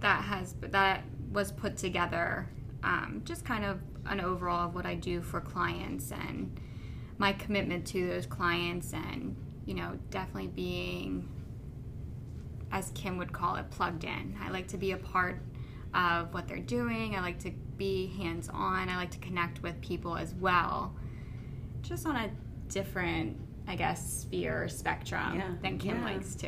That 0.00 0.24
has 0.24 0.54
that 0.60 1.04
was 1.32 1.52
put 1.52 1.76
together. 1.76 2.48
Um, 2.82 3.22
just 3.24 3.44
kind 3.44 3.64
of 3.64 3.80
an 4.06 4.20
overall 4.20 4.68
of 4.68 4.74
what 4.74 4.86
I 4.86 4.94
do 4.94 5.20
for 5.20 5.40
clients 5.40 6.12
and 6.12 6.58
my 7.18 7.32
commitment 7.32 7.86
to 7.88 8.06
those 8.06 8.26
clients, 8.26 8.92
and 8.92 9.36
you 9.66 9.74
know, 9.74 9.98
definitely 10.10 10.48
being, 10.48 11.28
as 12.70 12.90
Kim 12.92 13.18
would 13.18 13.32
call 13.32 13.56
it, 13.56 13.70
plugged 13.70 14.04
in. 14.04 14.36
I 14.40 14.50
like 14.50 14.68
to 14.68 14.76
be 14.76 14.92
a 14.92 14.96
part 14.96 15.42
of 15.94 16.32
what 16.32 16.46
they're 16.46 16.58
doing. 16.58 17.16
I 17.16 17.20
like 17.20 17.40
to 17.40 17.50
be 17.76 18.06
hands 18.18 18.48
on. 18.48 18.88
I 18.88 18.96
like 18.96 19.10
to 19.12 19.18
connect 19.18 19.62
with 19.62 19.80
people 19.80 20.16
as 20.16 20.34
well, 20.34 20.94
just 21.82 22.06
on 22.06 22.16
a 22.16 22.30
different, 22.68 23.36
I 23.68 23.76
guess, 23.76 24.22
sphere 24.22 24.66
spectrum 24.68 25.36
Yeah, 25.36 25.50
than 25.62 25.76
Kim 25.78 25.98
yeah. 25.98 26.04
likes 26.04 26.34
to. 26.36 26.46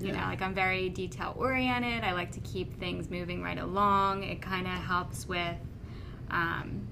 You 0.00 0.08
Yeah. 0.08 0.12
know, 0.12 0.26
like 0.26 0.40
I'm 0.40 0.54
very 0.54 0.88
detail 0.88 1.34
oriented. 1.36 2.02
I 2.02 2.12
like 2.12 2.32
to 2.32 2.40
keep 2.40 2.78
things 2.80 3.10
moving 3.10 3.42
right 3.42 3.58
along. 3.58 4.24
It 4.24 4.40
kind 4.40 4.66
of 4.66 4.72
helps 4.72 5.28
with 5.28 5.56
um, 6.30 6.88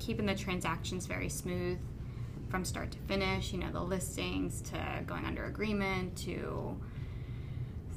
keeping 0.00 0.26
the 0.26 0.34
transactions 0.34 1.06
very 1.06 1.28
smooth 1.28 1.78
from 2.48 2.64
start 2.64 2.90
to 2.90 2.98
finish. 2.98 3.52
You 3.52 3.60
know, 3.60 3.70
the 3.70 3.80
listings 3.82 4.60
to 4.62 5.04
going 5.06 5.24
under 5.24 5.44
agreement 5.44 6.16
to 6.24 6.76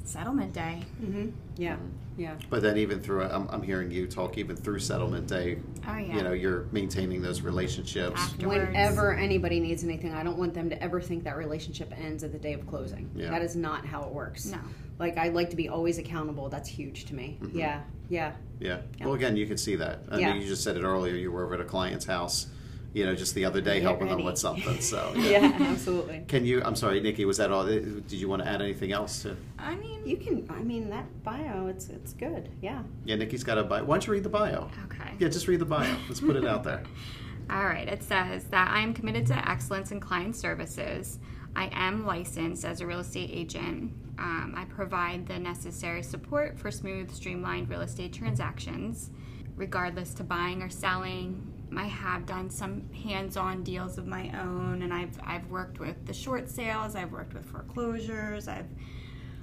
settlement 0.04 0.52
day. 0.52 0.82
Mm-hmm. 1.02 1.30
Yeah, 1.56 1.76
yeah. 2.16 2.36
But 2.50 2.62
then 2.62 2.76
even 2.76 3.00
through, 3.00 3.24
I'm, 3.24 3.48
I'm 3.48 3.62
hearing 3.62 3.90
you 3.90 4.06
talk 4.06 4.38
even 4.38 4.54
through 4.56 4.78
settlement 4.78 5.26
day. 5.26 5.58
Oh 5.88 5.96
yeah. 5.96 6.16
You 6.16 6.22
know, 6.22 6.32
you're 6.32 6.66
maintaining 6.72 7.22
those 7.22 7.40
relationships. 7.40 8.20
Afterwards. 8.20 8.68
Whenever 8.68 9.14
anybody 9.14 9.60
needs 9.60 9.82
anything, 9.82 10.12
I 10.12 10.22
don't 10.22 10.38
want 10.38 10.54
them 10.54 10.70
to 10.70 10.82
ever 10.82 11.00
think 11.00 11.24
that 11.24 11.36
relationship 11.36 11.92
ends 11.98 12.22
at 12.22 12.32
the 12.32 12.38
day 12.38 12.52
of 12.52 12.66
closing. 12.66 13.10
Yeah. 13.14 13.30
That 13.30 13.42
is 13.42 13.56
not 13.56 13.84
how 13.86 14.02
it 14.04 14.10
works. 14.10 14.46
No. 14.46 14.58
Like 14.98 15.16
I 15.18 15.28
like 15.28 15.50
to 15.50 15.56
be 15.56 15.68
always 15.68 15.98
accountable. 15.98 16.48
That's 16.48 16.68
huge 16.68 17.06
to 17.06 17.14
me. 17.14 17.38
Mm-hmm. 17.40 17.58
Yeah, 17.58 17.80
yeah. 18.08 18.32
Yeah. 18.60 18.80
Well, 19.00 19.14
again, 19.14 19.36
you 19.36 19.46
can 19.46 19.56
see 19.56 19.74
that. 19.76 20.00
I 20.10 20.18
Yeah. 20.18 20.32
mean, 20.32 20.42
you 20.42 20.48
just 20.48 20.62
said 20.62 20.76
it 20.76 20.82
earlier. 20.84 21.14
You 21.14 21.32
were 21.32 21.44
over 21.44 21.54
at 21.54 21.60
a 21.60 21.64
client's 21.64 22.04
house, 22.04 22.46
you 22.94 23.04
know, 23.04 23.14
just 23.14 23.34
the 23.34 23.44
other 23.44 23.60
day 23.60 23.74
Get 23.74 23.82
helping 23.82 24.08
them 24.08 24.24
with 24.24 24.38
something. 24.38 24.80
So, 24.80 25.12
Yeah, 25.16 25.52
absolutely. 25.60 26.24
Can 26.28 26.46
you? 26.46 26.62
I'm 26.64 26.76
sorry, 26.76 27.00
Nikki. 27.00 27.24
Was 27.24 27.36
that 27.38 27.50
all? 27.50 27.66
Did 27.66 28.12
you 28.12 28.28
want 28.28 28.42
to 28.42 28.48
add 28.48 28.62
anything 28.62 28.92
else 28.92 29.22
to? 29.22 29.36
I 29.58 29.74
mean, 29.74 30.06
You 30.06 30.16
can. 30.16 30.46
I 30.48 30.62
mean, 30.62 30.88
that 30.90 31.22
bio. 31.24 31.66
It's 31.66 31.88
it's 31.88 32.12
good. 32.14 32.48
Yeah. 32.62 32.82
Yeah, 33.04 33.16
Nikki's 33.16 33.44
got 33.44 33.58
a 33.58 33.64
bio. 33.64 33.84
Why 33.84 33.96
don't 33.96 34.06
you 34.06 34.12
read 34.14 34.22
the 34.22 34.28
bio? 34.30 34.70
okay. 34.86 35.10
Yeah, 35.18 35.28
just 35.28 35.48
read 35.48 35.60
the 35.60 35.64
bio. 35.66 35.94
Let's 36.08 36.20
put 36.20 36.36
it 36.36 36.46
out 36.46 36.64
there. 36.64 36.82
All 37.50 37.66
right, 37.66 37.86
it 37.86 38.02
says 38.02 38.44
that 38.44 38.70
I 38.70 38.80
am 38.80 38.94
committed 38.94 39.26
to 39.26 39.48
excellence 39.50 39.90
in 39.92 40.00
client 40.00 40.34
services. 40.34 41.18
I 41.54 41.68
am 41.72 42.06
licensed 42.06 42.64
as 42.64 42.80
a 42.80 42.86
real 42.86 43.00
estate 43.00 43.28
agent. 43.32 43.92
Um, 44.18 44.54
I 44.56 44.64
provide 44.64 45.26
the 45.26 45.38
necessary 45.38 46.02
support 46.02 46.58
for 46.58 46.70
smooth, 46.70 47.12
streamlined 47.12 47.68
real 47.68 47.82
estate 47.82 48.12
transactions, 48.14 49.10
regardless 49.56 50.14
to 50.14 50.24
buying 50.24 50.62
or 50.62 50.70
selling. 50.70 51.52
I 51.76 51.84
have 51.86 52.26
done 52.26 52.50
some 52.50 52.88
hands-on 52.92 53.62
deals 53.62 53.98
of 53.98 54.06
my 54.06 54.30
own, 54.40 54.82
and 54.82 54.92
I've 54.92 55.18
I've 55.24 55.46
worked 55.48 55.80
with 55.80 56.06
the 56.06 56.14
short 56.14 56.48
sales. 56.48 56.94
I've 56.94 57.12
worked 57.12 57.34
with 57.34 57.44
foreclosures. 57.46 58.48
I've 58.48 58.66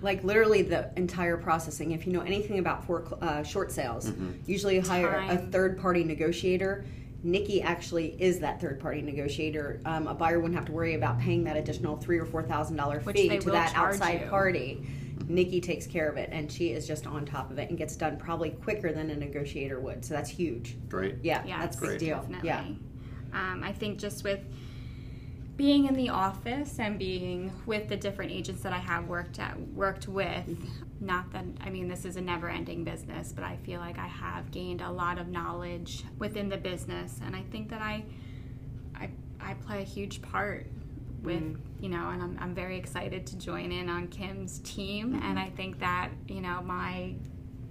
Like 0.01 0.23
literally 0.23 0.62
the 0.62 0.91
entire 0.97 1.38
processing. 1.38 1.91
If 1.91 2.07
you 2.07 2.13
know 2.13 2.21
anything 2.21 2.60
about 2.60 2.86
for 2.86 3.05
uh, 3.21 3.43
short 3.43 3.71
sales, 3.71 4.12
usually 4.45 4.75
you 4.75 4.81
hire 4.81 5.25
a 5.29 5.38
third 5.38 5.77
party 5.79 6.03
negotiator. 6.03 6.86
Nikki 7.23 7.62
actually 7.62 8.19
is 8.19 8.39
that 8.39 8.60
third 8.60 8.79
party 8.79 9.01
negotiator. 9.01 9.79
Um, 9.86 10.07
a 10.07 10.13
buyer 10.13 10.39
wouldn't 10.39 10.55
have 10.55 10.65
to 10.65 10.71
worry 10.71 10.95
about 10.95 11.19
paying 11.19 11.43
that 11.43 11.55
additional 11.55 11.97
three 11.97 12.17
or 12.17 12.25
four 12.25 12.41
thousand 12.43 12.77
dollar 12.77 12.99
fee 12.99 13.38
to 13.39 13.51
that 13.51 13.75
outside 13.75 14.21
you. 14.21 14.27
party. 14.27 14.88
Nikki 15.27 15.62
takes 15.62 15.88
care 15.88 16.10
of 16.10 16.17
it, 16.17 16.29
and 16.31 16.51
she 16.51 16.71
is 16.71 16.88
just 16.88 17.05
on 17.07 17.25
top 17.25 17.51
of 17.51 17.60
it 17.60 17.69
and 17.69 17.77
gets 17.77 17.95
done 17.95 18.17
probably 18.17 18.51
quicker 18.51 18.91
than 18.91 19.10
a 19.10 19.15
negotiator 19.15 19.79
would. 19.79 20.03
So 20.03 20.13
that's 20.13 20.29
huge. 20.29 20.77
Great. 20.89 21.15
Yeah, 21.23 21.43
Yeah, 21.45 21.60
that's 21.60 21.77
a 21.77 21.81
big 21.81 21.89
Great. 21.89 21.99
deal. 21.99 22.17
Definitely. 22.17 22.47
Yeah, 22.49 22.63
Um, 23.34 23.63
I 23.63 23.71
think 23.71 23.99
just 23.99 24.23
with 24.23 24.39
being 25.57 25.86
in 25.86 25.93
the 25.95 26.10
office 26.10 26.79
and 26.79 26.97
being 26.97 27.51
with 27.65 27.88
the 27.88 27.97
different 27.97 28.31
agents 28.31 28.63
that 28.63 28.73
I 28.73 28.77
have 28.79 29.07
worked 29.07 29.38
at 29.39 29.60
worked 29.73 30.07
with, 30.07 30.45
not 30.99 31.31
that 31.34 31.45
I 31.62 31.69
mean 31.69 31.88
this 31.88 32.03
is 32.05 32.15
a 32.15 32.21
never-ending 32.21 32.84
business, 32.84 33.31
but 33.31 33.43
I 33.43 33.57
feel 33.57 33.79
like 33.79 33.99
I 33.99 34.07
have 34.07 34.49
gained 34.51 34.81
a 34.81 34.89
lot 34.91 35.19
of 35.19 35.27
knowledge 35.27 36.03
within 36.17 36.49
the 36.49 36.57
business, 36.57 37.19
and 37.23 37.36
I 37.36 37.43
think 37.51 37.69
that 37.69 37.81
I 37.81 38.03
I, 38.95 39.10
I 39.39 39.53
play 39.55 39.81
a 39.81 39.86
huge 39.86 40.21
part 40.21 40.67
with 41.21 41.41
mm. 41.41 41.57
you 41.79 41.89
know, 41.89 42.10
and 42.10 42.21
I'm 42.21 42.38
I'm 42.39 42.55
very 42.55 42.77
excited 42.77 43.25
to 43.27 43.38
join 43.38 43.71
in 43.71 43.89
on 43.89 44.07
Kim's 44.07 44.60
team, 44.60 45.13
mm-hmm. 45.13 45.23
and 45.23 45.39
I 45.39 45.49
think 45.49 45.79
that 45.79 46.10
you 46.27 46.41
know 46.41 46.62
my 46.63 47.15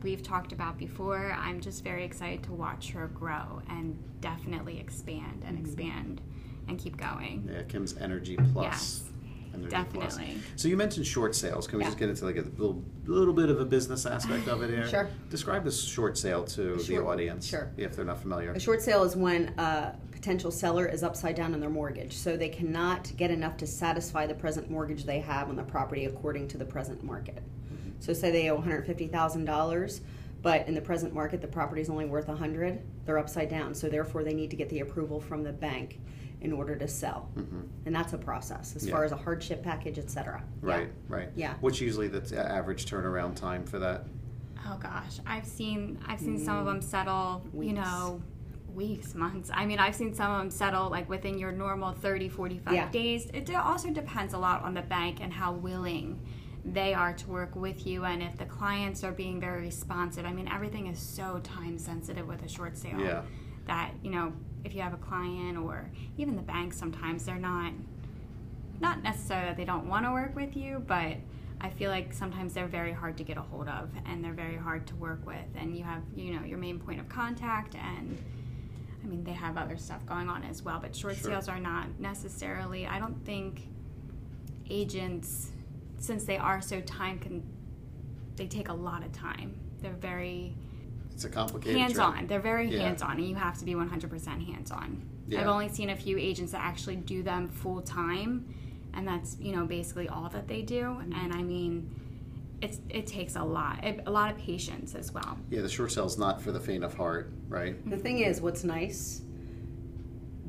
we've 0.03 0.23
talked 0.23 0.53
about 0.53 0.79
before. 0.79 1.37
I'm 1.39 1.61
just 1.61 1.85
very 1.85 2.05
excited 2.05 2.43
to 2.45 2.53
watch 2.53 2.91
her 2.91 3.09
grow 3.09 3.63
and 3.69 3.99
definitely 4.21 4.79
expand 4.79 5.45
and 5.47 5.57
mm-hmm. 5.57 5.67
expand 5.67 6.21
and 6.69 6.79
keep 6.79 6.97
going. 6.97 7.49
Yeah, 7.53 7.63
Kim's 7.63 7.97
Energy 7.97 8.37
Plus. 8.53 8.65
Yes, 8.65 9.10
Plus. 9.53 9.71
definitely. 9.71 10.37
So 10.57 10.69
you 10.69 10.77
mentioned 10.77 11.07
short 11.07 11.35
sales. 11.35 11.67
Can 11.67 11.79
we 11.79 11.85
Yeah. 11.85 11.89
just 11.89 11.99
get 11.99 12.09
into 12.09 12.25
like 12.25 12.37
a 12.37 12.43
little, 12.57 12.83
little 13.07 13.35
bit 13.35 13.49
of 13.51 13.61
a 13.61 13.65
business 13.65 14.07
aspect 14.07 14.49
of 14.49 14.63
it 14.63 14.71
here? 14.71 14.89
Sure. 14.89 15.09
Describe 15.29 15.65
this 15.65 15.83
short 15.83 16.17
sale 16.17 16.45
to 16.45 16.77
the 16.77 16.99
audience. 17.03 17.47
sure. 17.47 17.71
If 17.77 17.97
they're 17.97 18.05
not 18.05 18.21
familiar. 18.21 18.53
A 18.53 18.61
short 18.61 18.83
sale 18.83 19.03
is 19.05 19.17
when 19.17 19.49
a 19.59 19.95
potential 20.13 20.51
seller 20.51 20.87
is 20.87 21.03
upside 21.03 21.35
down 21.35 21.55
in 21.55 21.61
their 21.61 21.71
mortgage, 21.71 22.17
so 22.17 22.37
they 22.37 22.49
cannot 22.49 23.11
get 23.17 23.31
enough 23.31 23.57
to 23.57 23.67
satisfy 23.67 24.27
the 24.27 24.35
present 24.35 24.71
mortgage 24.71 25.05
they 25.05 25.21
have 25.21 25.49
on 25.49 25.57
the 25.57 25.63
property 25.63 26.05
according 26.05 26.47
to 26.49 26.59
the 26.59 26.65
present 26.65 27.03
market. 27.03 27.37
Mm-hmm. 27.37 27.91
So, 28.01 28.13
say 28.13 28.31
they 28.31 28.51
owe 28.51 28.57
one 28.57 28.65
hundred 28.65 28.85
fifty 28.87 29.07
thousand 29.07 29.47
dollars, 29.47 30.03
but 30.43 30.69
in 30.69 30.75
the 30.75 30.81
present 30.81 31.15
market 31.15 31.41
the 31.41 31.49
property 31.49 31.81
is 31.81 31.89
only 31.89 32.05
worth 32.05 32.29
a 32.29 32.37
hundred. 32.37 32.83
They're 33.07 33.19
upside 33.19 33.49
down, 33.49 33.75
so 33.75 33.89
therefore 33.89 34.23
they 34.23 34.35
need 34.35 34.51
to 34.51 34.57
get 34.57 34.69
the 34.69 34.81
approval 34.81 35.21
from 35.21 35.43
the 35.43 35.53
bank 35.53 35.99
in 36.41 36.53
order 36.53 36.75
to 36.77 36.89
sell, 36.89 37.29
mm-hmm. 37.37 37.61
and 37.85 37.95
that's 37.95 38.13
a 38.13 38.19
process 38.19 38.75
as 38.75 38.87
Yeah. 38.87 38.95
far 38.95 39.05
as 39.05 39.13
a 39.13 39.17
hardship 39.17 39.63
package, 39.63 39.99
etc. 39.99 40.43
Right, 40.61 40.91
right. 41.09 41.29
Yeah. 41.37 41.55
What's 41.61 41.81
usually 41.81 42.09
the 42.09 42.39
uh, 42.39 42.43
average 42.43 42.87
turnaround 42.87 43.37
time 43.37 43.65
for 43.65 43.79
that? 43.79 44.07
Oh 44.67 44.79
gosh, 44.79 45.19
I've 45.27 45.47
seen 45.47 45.99
I've 46.07 46.21
seen 46.21 46.39
some 46.39 46.57
of 46.59 46.65
mm. 46.65 46.73
them 46.73 46.83
settle, 46.83 47.43
you 47.59 47.73
know, 47.73 48.23
weeks, 48.75 49.15
months. 49.15 49.51
I 49.53 49.67
mean, 49.67 49.79
I've 49.79 49.95
seen 49.95 50.15
some 50.15 50.31
of 50.31 50.39
them 50.39 50.51
settle 50.51 50.89
like 50.89 51.09
within 51.09 51.39
your 51.39 51.53
normal 51.53 51.93
30, 51.93 52.29
45 52.29 52.73
Yeah. 52.75 52.89
days. 52.91 53.27
It 53.35 53.55
also 53.55 53.91
depends 53.91 54.33
a 54.33 54.39
lot 54.39 54.63
on 54.63 54.75
the 54.75 54.83
bank 54.83 55.19
and 55.21 55.33
how 55.33 55.53
willing 55.53 56.21
they 56.65 56.95
are 56.95 57.13
to 57.15 57.27
work 57.29 57.57
with 57.57 57.87
you 57.87 58.05
and 58.05 58.23
if 58.23 58.37
the 58.37 58.45
clients 58.45 59.03
are 59.03 59.13
being 59.13 59.41
very 59.41 59.63
responsive 59.63 60.27
i 60.27 60.33
mean 60.33 60.47
everything 60.49 60.89
is 60.89 60.99
so 60.99 61.41
time 61.43 61.79
sensitive 61.79 62.27
with 62.29 62.45
a 62.45 62.49
short 62.49 62.77
sale 62.77 63.01
Yeah. 63.01 63.23
that 63.67 63.93
you 64.03 64.11
know 64.11 64.33
if 64.65 64.75
you 64.75 64.83
have 64.83 64.93
a 64.93 64.99
client 64.99 65.57
or 65.59 65.91
even 66.19 66.37
the 66.37 66.43
bank 66.43 66.73
sometimes 66.73 67.25
they're 67.25 67.37
not 67.37 67.73
not 68.81 69.03
necessarily 69.03 69.49
that 69.49 69.57
they 69.57 69.65
don't 69.65 69.87
want 69.89 70.05
to 70.05 70.13
work 70.13 70.35
with 70.35 70.57
you 70.57 70.83
but 70.87 71.17
i 71.61 71.69
feel 71.69 71.91
like 71.91 72.13
sometimes 72.13 72.55
they're 72.55 72.67
very 72.67 72.93
hard 72.93 73.17
to 73.17 73.25
get 73.25 73.37
a 73.37 73.43
hold 73.43 73.69
of 73.69 73.91
and 74.07 74.25
they're 74.25 74.33
very 74.33 74.57
hard 74.57 74.87
to 74.87 74.95
work 74.97 75.25
with 75.27 75.37
and 75.57 75.77
you 75.77 75.85
have 75.85 76.03
you 76.17 76.33
know 76.35 76.45
your 76.45 76.59
main 76.59 76.79
point 76.79 76.99
of 77.01 77.09
contact 77.09 77.75
and 77.75 78.17
i 79.03 79.07
mean 79.07 79.23
they 79.25 79.33
have 79.33 79.57
other 79.57 79.77
stuff 79.77 80.05
going 80.07 80.29
on 80.29 80.43
as 80.45 80.63
well 80.63 80.79
but 80.81 80.95
short 80.95 81.17
Sure. 81.17 81.31
sales 81.33 81.49
are 81.49 81.61
not 81.61 81.87
necessarily 81.99 82.87
i 82.87 82.99
don't 82.99 83.25
think 83.25 83.69
agents 84.71 85.51
since 85.99 86.25
they 86.25 86.39
are 86.39 86.61
so 86.63 86.81
time 86.83 87.19
con 87.19 87.43
they 88.37 88.47
take 88.47 88.69
a 88.69 88.73
lot 88.73 89.05
of 89.05 89.13
time 89.13 89.55
they're 89.83 89.93
very 89.93 90.55
It's 91.21 91.27
a 91.27 91.29
complicated 91.29 91.79
hands 91.79 91.97
job. 91.97 92.15
on. 92.17 92.27
They're 92.29 92.41
very 92.41 92.71
Yeah. 92.71 92.81
hands 92.81 93.03
on, 93.03 93.19
and 93.19 93.29
you 93.29 93.35
have 93.35 93.59
to 93.59 93.67
be 93.67 93.75
100% 93.75 94.43
hands 94.43 94.71
on. 94.71 95.03
Yeah. 95.29 95.43
I've 95.43 95.49
only 95.49 95.69
seen 95.69 95.91
a 95.91 95.97
few 95.97 96.17
agents 96.17 96.53
that 96.53 96.63
actually 96.63 96.97
do 96.97 97.23
them 97.23 97.51
full 97.51 97.83
time, 97.83 98.47
and 98.95 99.07
that's 99.07 99.37
you 99.39 99.55
know 99.55 99.67
basically 99.67 100.09
all 100.09 100.31
that 100.31 100.49
they 100.49 100.63
do. 100.63 100.81
Mm-hmm. 100.85 101.13
And 101.13 101.35
I 101.35 101.43
mean, 101.43 101.91
it's 102.63 102.81
it 102.89 103.07
takes 103.07 103.37
a 103.37 103.45
lot, 103.45 103.85
a 103.85 104.11
lot 104.11 104.33
of 104.33 104.39
patience 104.39 104.95
as 104.95 105.13
well. 105.13 105.37
Yeah, 105.51 105.61
the 105.61 105.69
short 105.69 105.93
sale 105.93 106.07
is 106.07 106.17
not 106.17 106.41
for 106.41 106.53
the 106.53 106.61
faint 106.61 106.85
of 106.85 106.95
heart, 106.95 107.31
right? 107.49 107.77
The 107.91 107.99
thing 107.99 108.21
is, 108.21 108.41
what's 108.41 108.65
nice, 108.65 109.21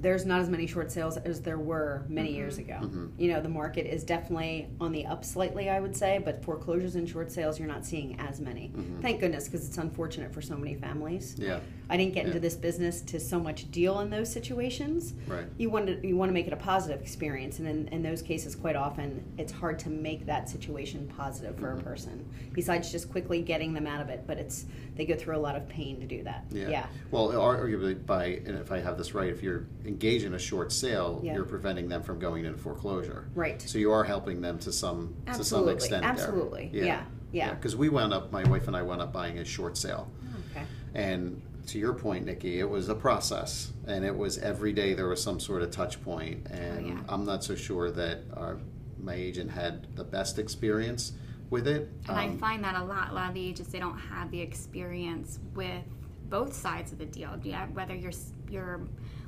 there's 0.02 0.26
not 0.26 0.42
as 0.42 0.50
many 0.50 0.66
short 0.66 0.92
sales 0.92 1.18
as 1.18 1.42
there 1.42 1.60
were 1.60 2.04
many 2.10 2.34
years 2.34 2.58
ago. 2.58 2.80
Mm-hmm. 2.82 3.08
You 3.18 3.32
know, 3.32 3.42
the 3.42 3.50
market 3.50 3.86
is 3.86 4.04
definitely 4.04 4.68
on 4.80 4.92
the 4.92 5.06
up 5.06 5.24
slightly, 5.24 5.70
I 5.70 5.80
would 5.80 5.96
say, 5.96 6.20
but 6.24 6.44
foreclosures 6.44 6.96
and 6.96 7.08
short 7.08 7.32
sales, 7.32 7.60
you're 7.60 7.68
not 7.68 7.86
seeing 7.86 8.20
as 8.20 8.42
many. 8.42 8.74
Thank 9.02 9.20
goodness, 9.20 9.46
because 9.46 9.68
it's 9.68 9.78
unfortunate 9.78 10.34
for 10.34 10.42
so 10.42 10.58
many 10.58 10.76
families. 10.76 11.36
Mm-hmm. 11.36 11.44
Yeah, 11.44 11.60
I 11.92 11.98
didn't 11.98 12.14
get 12.14 12.22
Yeah. 12.24 12.28
into 12.30 12.40
this 12.40 12.56
business 12.56 13.02
to 13.02 13.20
so 13.20 13.38
much 13.38 13.70
deal 13.70 14.00
in 14.00 14.10
those 14.10 14.32
situations. 14.32 15.14
right. 15.28 15.46
You 15.58 15.70
want 15.70 15.88
to 15.88 16.08
you 16.08 16.16
want 16.16 16.30
to 16.30 16.34
make 16.34 16.48
it 16.48 16.54
a 16.54 16.58
positive 16.58 17.02
experience, 17.02 17.60
and 17.60 17.68
in, 17.68 17.88
in 17.90 18.02
those 18.02 18.22
cases, 18.22 18.56
quite 18.56 18.78
often 18.78 19.22
it's 19.38 19.52
hard 19.52 19.78
to 19.80 19.90
make 19.90 20.26
that 20.26 20.50
situation 20.50 21.12
positive 21.18 21.58
for 21.58 21.68
Mm-hmm. 21.72 21.80
a 21.80 21.84
person. 21.84 22.26
Besides 22.54 22.92
just 22.94 23.12
quickly 23.12 23.42
getting 23.42 23.74
them 23.74 23.86
out 23.86 24.02
of 24.02 24.10
it, 24.10 24.24
but 24.26 24.38
it's 24.38 24.66
they 24.96 25.06
go 25.06 25.16
through 25.16 25.36
a 25.36 25.44
lot 25.48 25.58
of 25.58 25.68
pain 25.68 26.00
to 26.00 26.06
do 26.08 26.24
that. 26.24 26.46
Yeah. 26.50 26.70
yeah. 26.70 26.86
Well, 27.12 27.28
arguably, 27.34 28.06
by 28.06 28.26
and 28.46 28.58
if 28.58 28.72
I 28.72 28.80
have 28.80 28.98
this 28.98 29.14
right, 29.14 29.30
if 29.30 29.44
you're 29.44 29.66
engaged 29.86 30.24
in 30.24 30.34
a 30.34 30.40
short 30.40 30.72
sale, 30.72 31.20
Yeah. 31.22 31.36
you're 31.36 31.44
preventing 31.46 31.90
them 31.90 32.04
from 32.04 32.20
going 32.20 32.46
into 32.46 32.58
foreclosure. 32.58 33.28
Right. 33.36 33.62
So 33.62 33.78
you 33.78 33.92
are 33.92 34.06
helping 34.06 34.40
them 34.40 34.60
to 34.60 34.72
some 34.72 35.14
to 35.34 35.44
some 35.44 35.68
extent. 35.68 36.06
absolutely. 36.06 36.70
There. 36.74 36.86
Yeah, 36.86 37.04
yeah. 37.34 37.54
Because 37.54 37.76
we 37.76 37.90
wound 37.90 38.14
up, 38.14 38.32
my 38.32 38.46
wife 38.48 38.68
and 38.68 38.78
I 38.78 38.82
wound 38.82 39.02
up 39.02 39.12
buying 39.12 39.40
a 39.40 39.46
short 39.46 39.76
sale, 39.78 40.10
Okay. 40.52 40.66
and 40.94 41.42
to 41.72 41.80
your 41.80 41.94
point, 41.94 42.26
Nikki, 42.26 42.60
it 42.60 42.70
was 42.70 42.90
a 42.90 42.96
process, 42.96 43.72
and 43.88 44.04
it 44.04 44.16
was 44.16 44.38
every 44.38 44.74
day 44.74 44.94
there 44.94 45.08
was 45.08 45.24
some 45.24 45.40
sort 45.40 45.62
of 45.62 45.72
touch 45.72 46.02
point, 46.04 46.46
and 46.52 46.86
Oh, 46.86 46.88
yeah. 46.90 47.00
I'm 47.08 47.24
not 47.26 47.44
so 47.44 47.56
sure 47.56 47.90
that 47.92 48.20
our 48.36 48.60
my 49.02 49.16
agent 49.16 49.50
had 49.50 49.88
the 49.96 50.04
best 50.04 50.38
experience 50.38 51.14
with 51.50 51.68
it. 51.68 51.90
And 52.08 52.18
I 52.18 52.26
Um, 52.26 52.38
find 52.38 52.64
that 52.64 52.76
a 52.76 52.84
lot. 52.84 53.10
A 53.12 53.14
lot 53.16 53.30
of 53.30 53.34
the 53.34 53.44
agents 53.44 53.72
they 53.72 53.80
don't 53.80 53.98
have 53.98 54.30
the 54.30 54.40
experience 54.42 55.40
with 55.56 55.84
both 56.30 56.54
sides 56.54 56.92
of 56.92 57.00
the 57.00 57.06
deal. 57.06 57.40
Yeah, 57.42 57.66
whether 57.68 57.96
you're 57.96 58.12
you're 58.50 58.82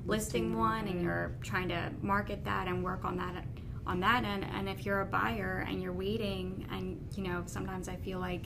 listing 0.06 0.56
one 0.56 0.88
and 0.90 1.02
you're 1.02 1.32
trying 1.42 1.70
to 1.70 1.92
market 2.02 2.44
that 2.44 2.68
and 2.68 2.84
work 2.84 3.06
on 3.06 3.16
that 3.18 3.46
on 3.88 4.00
that 4.02 4.26
end, 4.26 4.46
and 4.54 4.68
if 4.70 4.86
you're 4.86 5.02
a 5.02 5.06
buyer 5.06 5.66
and 5.68 5.82
you're 5.82 5.94
waiting, 5.94 6.68
and 6.72 7.00
you 7.16 7.24
know 7.24 7.44
sometimes 7.46 7.88
I 7.88 7.96
feel 7.96 8.20
like 8.20 8.46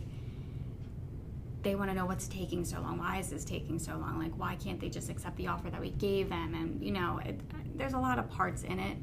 they 1.63 1.75
want 1.75 1.89
to 1.89 1.95
know 1.95 2.05
what's 2.05 2.27
taking 2.27 2.63
so 2.63 2.79
long. 2.79 2.97
Why 2.99 3.17
is 3.17 3.29
this 3.29 3.43
taking 3.43 3.79
so 3.79 3.97
long? 3.97 4.19
Like 4.19 4.37
why 4.37 4.55
can't 4.55 4.79
they 4.79 4.89
just 4.89 5.09
accept 5.09 5.35
the 5.37 5.47
offer 5.47 5.69
that 5.69 5.81
we 5.81 5.91
gave 5.91 6.29
them? 6.29 6.53
And 6.53 6.83
you 6.83 6.91
know, 6.91 7.19
it, 7.25 7.39
there's 7.77 7.93
a 7.93 7.99
lot 7.99 8.19
of 8.19 8.29
parts 8.29 8.63
in 8.63 8.79
it, 8.79 8.97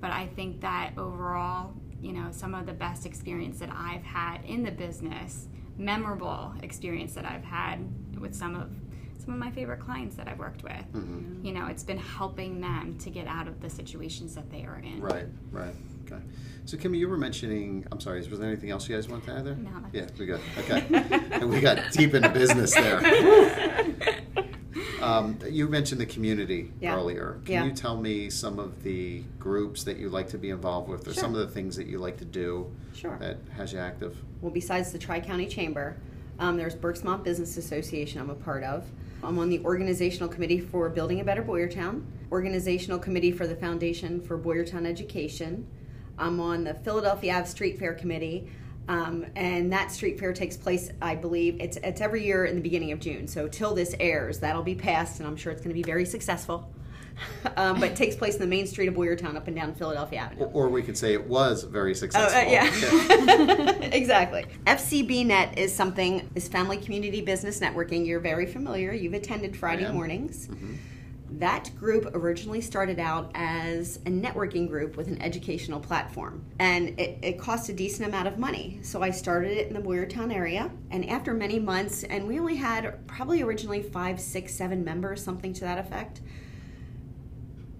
but 0.00 0.10
I 0.10 0.26
think 0.26 0.60
that 0.60 0.92
overall, 0.96 1.74
you 2.00 2.12
know, 2.12 2.28
some 2.30 2.54
of 2.54 2.66
the 2.66 2.72
best 2.72 3.06
experience 3.06 3.58
that 3.60 3.70
I've 3.72 4.02
had 4.02 4.44
in 4.44 4.62
the 4.62 4.70
business, 4.70 5.48
memorable 5.76 6.54
experience 6.62 7.14
that 7.14 7.24
I've 7.24 7.44
had 7.44 7.78
with 8.18 8.34
some 8.34 8.56
of 8.56 8.70
some 9.18 9.34
of 9.34 9.40
my 9.40 9.50
favorite 9.50 9.80
clients 9.80 10.16
that 10.16 10.26
I've 10.26 10.38
worked 10.38 10.62
with. 10.62 10.72
Mm-hmm. 10.72 11.44
You 11.44 11.52
know, 11.52 11.66
it's 11.66 11.82
been 11.82 11.98
helping 11.98 12.62
them 12.62 12.96
to 13.00 13.10
get 13.10 13.26
out 13.26 13.46
of 13.46 13.60
the 13.60 13.68
situations 13.68 14.34
that 14.34 14.50
they 14.50 14.64
are 14.64 14.78
in. 14.78 15.00
Right, 15.00 15.26
right. 15.50 15.74
Okay. 16.10 16.22
So, 16.64 16.76
Kim, 16.76 16.94
you 16.94 17.08
were 17.08 17.16
mentioning, 17.16 17.86
I'm 17.90 18.00
sorry, 18.00 18.26
was 18.28 18.38
there 18.38 18.48
anything 18.48 18.70
else 18.70 18.88
you 18.88 18.94
guys 18.94 19.08
want 19.08 19.24
to 19.24 19.32
add 19.32 19.44
there? 19.46 19.54
No, 19.56 19.70
Yeah, 19.92 20.06
we 20.18 20.26
got, 20.26 20.40
okay. 20.58 20.84
And 21.32 21.48
we 21.48 21.60
got 21.60 21.92
deep 21.92 22.14
into 22.14 22.28
business 22.30 22.74
there. 22.74 23.00
Um, 25.00 25.38
you 25.48 25.68
mentioned 25.68 26.00
the 26.00 26.06
community 26.06 26.72
Yeah. 26.80 26.96
earlier. 26.96 27.40
Can 27.44 27.52
Yeah. 27.54 27.64
you 27.66 27.72
tell 27.72 27.96
me 27.96 28.30
some 28.30 28.58
of 28.58 28.82
the 28.82 29.22
groups 29.38 29.84
that 29.84 29.96
you 29.98 30.08
like 30.08 30.28
to 30.30 30.38
be 30.38 30.50
involved 30.50 30.88
with, 30.88 31.02
or 31.06 31.12
Sure. 31.12 31.20
some 31.22 31.34
of 31.34 31.40
the 31.40 31.46
things 31.46 31.76
that 31.76 31.86
you 31.86 31.98
like 31.98 32.16
to 32.18 32.24
do 32.24 32.66
Sure. 32.94 33.16
that 33.20 33.38
has 33.56 33.72
you 33.72 33.78
active? 33.78 34.16
Well, 34.42 34.50
besides 34.52 34.90
the 34.90 34.98
Tri 34.98 35.20
County 35.20 35.46
Chamber, 35.46 35.96
um, 36.40 36.56
there's 36.56 36.74
Berksmont 36.74 37.22
Business 37.22 37.56
Association 37.56 38.20
I'm 38.20 38.28
a 38.30 38.34
part 38.34 38.64
of. 38.64 38.86
I'm 39.22 39.38
on 39.38 39.48
the 39.50 39.60
organizational 39.60 40.28
committee 40.28 40.60
for 40.60 40.88
Building 40.88 41.20
a 41.20 41.24
Better 41.24 41.42
Boyertown, 41.44 42.02
organizational 42.32 42.98
committee 42.98 43.30
for 43.32 43.46
the 43.46 43.56
Foundation 43.56 44.20
for 44.20 44.36
Boyertown 44.36 44.84
Education. 44.84 45.66
I'm 46.18 46.40
on 46.40 46.64
the 46.64 46.74
Philadelphia 46.74 47.34
Ave 47.36 47.46
Street 47.48 47.78
Fair 47.78 47.94
committee. 47.94 48.48
Um, 48.88 49.26
and 49.36 49.70
that 49.72 49.92
street 49.92 50.18
fair 50.18 50.32
takes 50.32 50.56
place, 50.56 50.90
I 51.02 51.14
believe, 51.14 51.60
it's, 51.60 51.76
it's 51.76 52.00
every 52.00 52.24
year 52.24 52.46
in 52.46 52.54
the 52.54 52.62
beginning 52.62 52.90
of 52.92 53.00
June. 53.00 53.28
So 53.28 53.46
till 53.46 53.74
this 53.74 53.94
airs, 54.00 54.38
that'll 54.38 54.62
be 54.62 54.74
passed, 54.74 55.20
and 55.20 55.28
I'm 55.28 55.36
sure 55.36 55.52
it's 55.52 55.60
going 55.60 55.68
to 55.68 55.74
be 55.74 55.82
very 55.82 56.06
successful. 56.06 56.72
um, 57.58 57.80
but 57.80 57.90
it 57.90 57.96
takes 57.96 58.16
place 58.16 58.34
in 58.36 58.40
the 58.40 58.46
main 58.46 58.66
street 58.66 58.86
of 58.86 58.94
Boyertown, 58.94 59.36
up 59.36 59.46
and 59.46 59.54
down 59.54 59.74
Philadelphia 59.74 60.20
Avenue. 60.20 60.44
Or, 60.44 60.68
we 60.68 60.82
could 60.82 60.96
say 60.96 61.12
it 61.12 61.26
was 61.26 61.64
very 61.64 61.90
Oh, 61.90 61.94
successful. 61.94 62.40
uh, 62.40 62.50
yeah. 62.50 63.72
Exactly. 63.92 64.46
FCB 64.66 65.26
Net 65.26 65.58
is 65.58 65.74
something, 65.74 66.30
is 66.34 66.48
Family 66.48 66.78
Community 66.78 67.20
Business 67.20 67.60
Networking. 67.60 68.06
You're 68.06 68.20
very 68.20 68.46
familiar. 68.46 68.92
You've 68.94 69.14
attended 69.14 69.54
Friday 69.54 69.90
mornings. 69.92 70.48
That 71.32 71.70
group 71.78 72.14
originally 72.14 72.60
started 72.60 72.98
out 72.98 73.30
as 73.34 73.96
a 74.06 74.10
networking 74.10 74.68
group 74.68 74.96
with 74.96 75.08
an 75.08 75.20
educational 75.20 75.78
platform, 75.78 76.44
and 76.58 76.98
it, 76.98 77.18
it 77.22 77.38
cost 77.38 77.68
a 77.68 77.72
decent 77.72 78.08
amount 78.08 78.28
of 78.28 78.38
money. 78.38 78.78
So 78.82 79.02
I 79.02 79.10
started 79.10 79.58
it 79.58 79.68
in 79.68 79.74
the 79.74 79.80
Boyertown 79.80 80.34
area, 80.34 80.70
and 80.90 81.08
after 81.08 81.34
many 81.34 81.58
months, 81.58 82.02
and 82.04 82.26
we 82.26 82.40
only 82.40 82.56
had 82.56 83.06
probably 83.06 83.42
originally 83.42 83.82
five, 83.82 84.20
six, 84.20 84.54
seven 84.54 84.82
members, 84.84 85.22
something 85.22 85.52
to 85.54 85.60
that 85.62 85.78
effect 85.78 86.20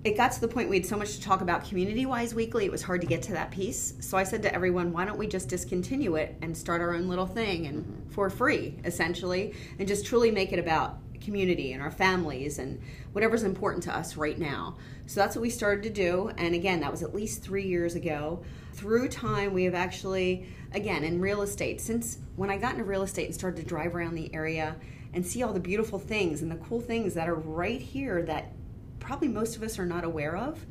it 0.04 0.16
got 0.16 0.30
to 0.32 0.40
the 0.40 0.48
point 0.48 0.68
we 0.68 0.76
had 0.76 0.86
so 0.86 0.96
much 0.96 1.16
to 1.16 1.20
talk 1.20 1.40
about 1.40 1.64
community 1.68 2.06
wise 2.06 2.34
weekly 2.34 2.64
it 2.64 2.70
was 2.70 2.82
hard 2.82 3.00
to 3.00 3.06
get 3.06 3.20
to 3.20 3.32
that 3.32 3.50
piece 3.50 3.94
so 4.00 4.16
i 4.16 4.22
said 4.22 4.42
to 4.42 4.54
everyone 4.54 4.92
why 4.92 5.04
don't 5.04 5.18
we 5.18 5.26
just 5.26 5.48
discontinue 5.48 6.14
it 6.14 6.36
and 6.40 6.56
start 6.56 6.80
our 6.80 6.94
own 6.94 7.08
little 7.08 7.26
thing 7.26 7.66
and 7.66 7.84
mm-hmm. 7.84 8.10
for 8.10 8.30
free 8.30 8.76
essentially 8.84 9.54
and 9.78 9.88
just 9.88 10.06
truly 10.06 10.30
make 10.30 10.52
it 10.52 10.58
about 10.58 10.98
community 11.20 11.72
and 11.72 11.82
our 11.82 11.90
families 11.90 12.58
and 12.58 12.80
whatever's 13.12 13.42
important 13.42 13.82
to 13.84 13.96
us 13.96 14.16
right 14.16 14.38
now. 14.38 14.76
So 15.06 15.20
that's 15.20 15.34
what 15.34 15.42
we 15.42 15.50
started 15.50 15.82
to 15.84 15.90
do. 15.90 16.30
And 16.36 16.54
again 16.54 16.80
that 16.80 16.90
was 16.90 17.02
at 17.02 17.14
least 17.14 17.42
three 17.42 17.66
years 17.66 17.94
ago. 17.94 18.42
Through 18.72 19.08
time 19.08 19.52
we 19.54 19.64
have 19.64 19.74
actually 19.74 20.48
again 20.72 21.04
in 21.04 21.20
real 21.20 21.42
estate 21.42 21.80
since 21.80 22.18
when 22.36 22.50
i 22.50 22.58
got 22.58 22.72
into 22.72 22.84
real 22.84 23.02
estate 23.02 23.24
and 23.24 23.34
started 23.34 23.58
to 23.58 23.66
drive 23.66 23.94
around 23.94 24.14
the 24.14 24.32
area 24.34 24.76
and 25.14 25.26
see 25.26 25.42
all 25.42 25.52
the 25.52 25.60
beautiful 25.60 25.98
things 25.98 26.42
and 26.42 26.50
the 26.50 26.56
cool 26.56 26.80
things 26.80 27.14
that 27.14 27.28
are 27.28 27.34
right 27.34 27.80
here 27.80 28.22
that 28.22 28.52
probably 29.00 29.28
most 29.28 29.56
of 29.56 29.62
us 29.62 29.78
are 29.78 29.86
not 29.86 30.04
aware 30.04 30.36
of, 30.36 30.64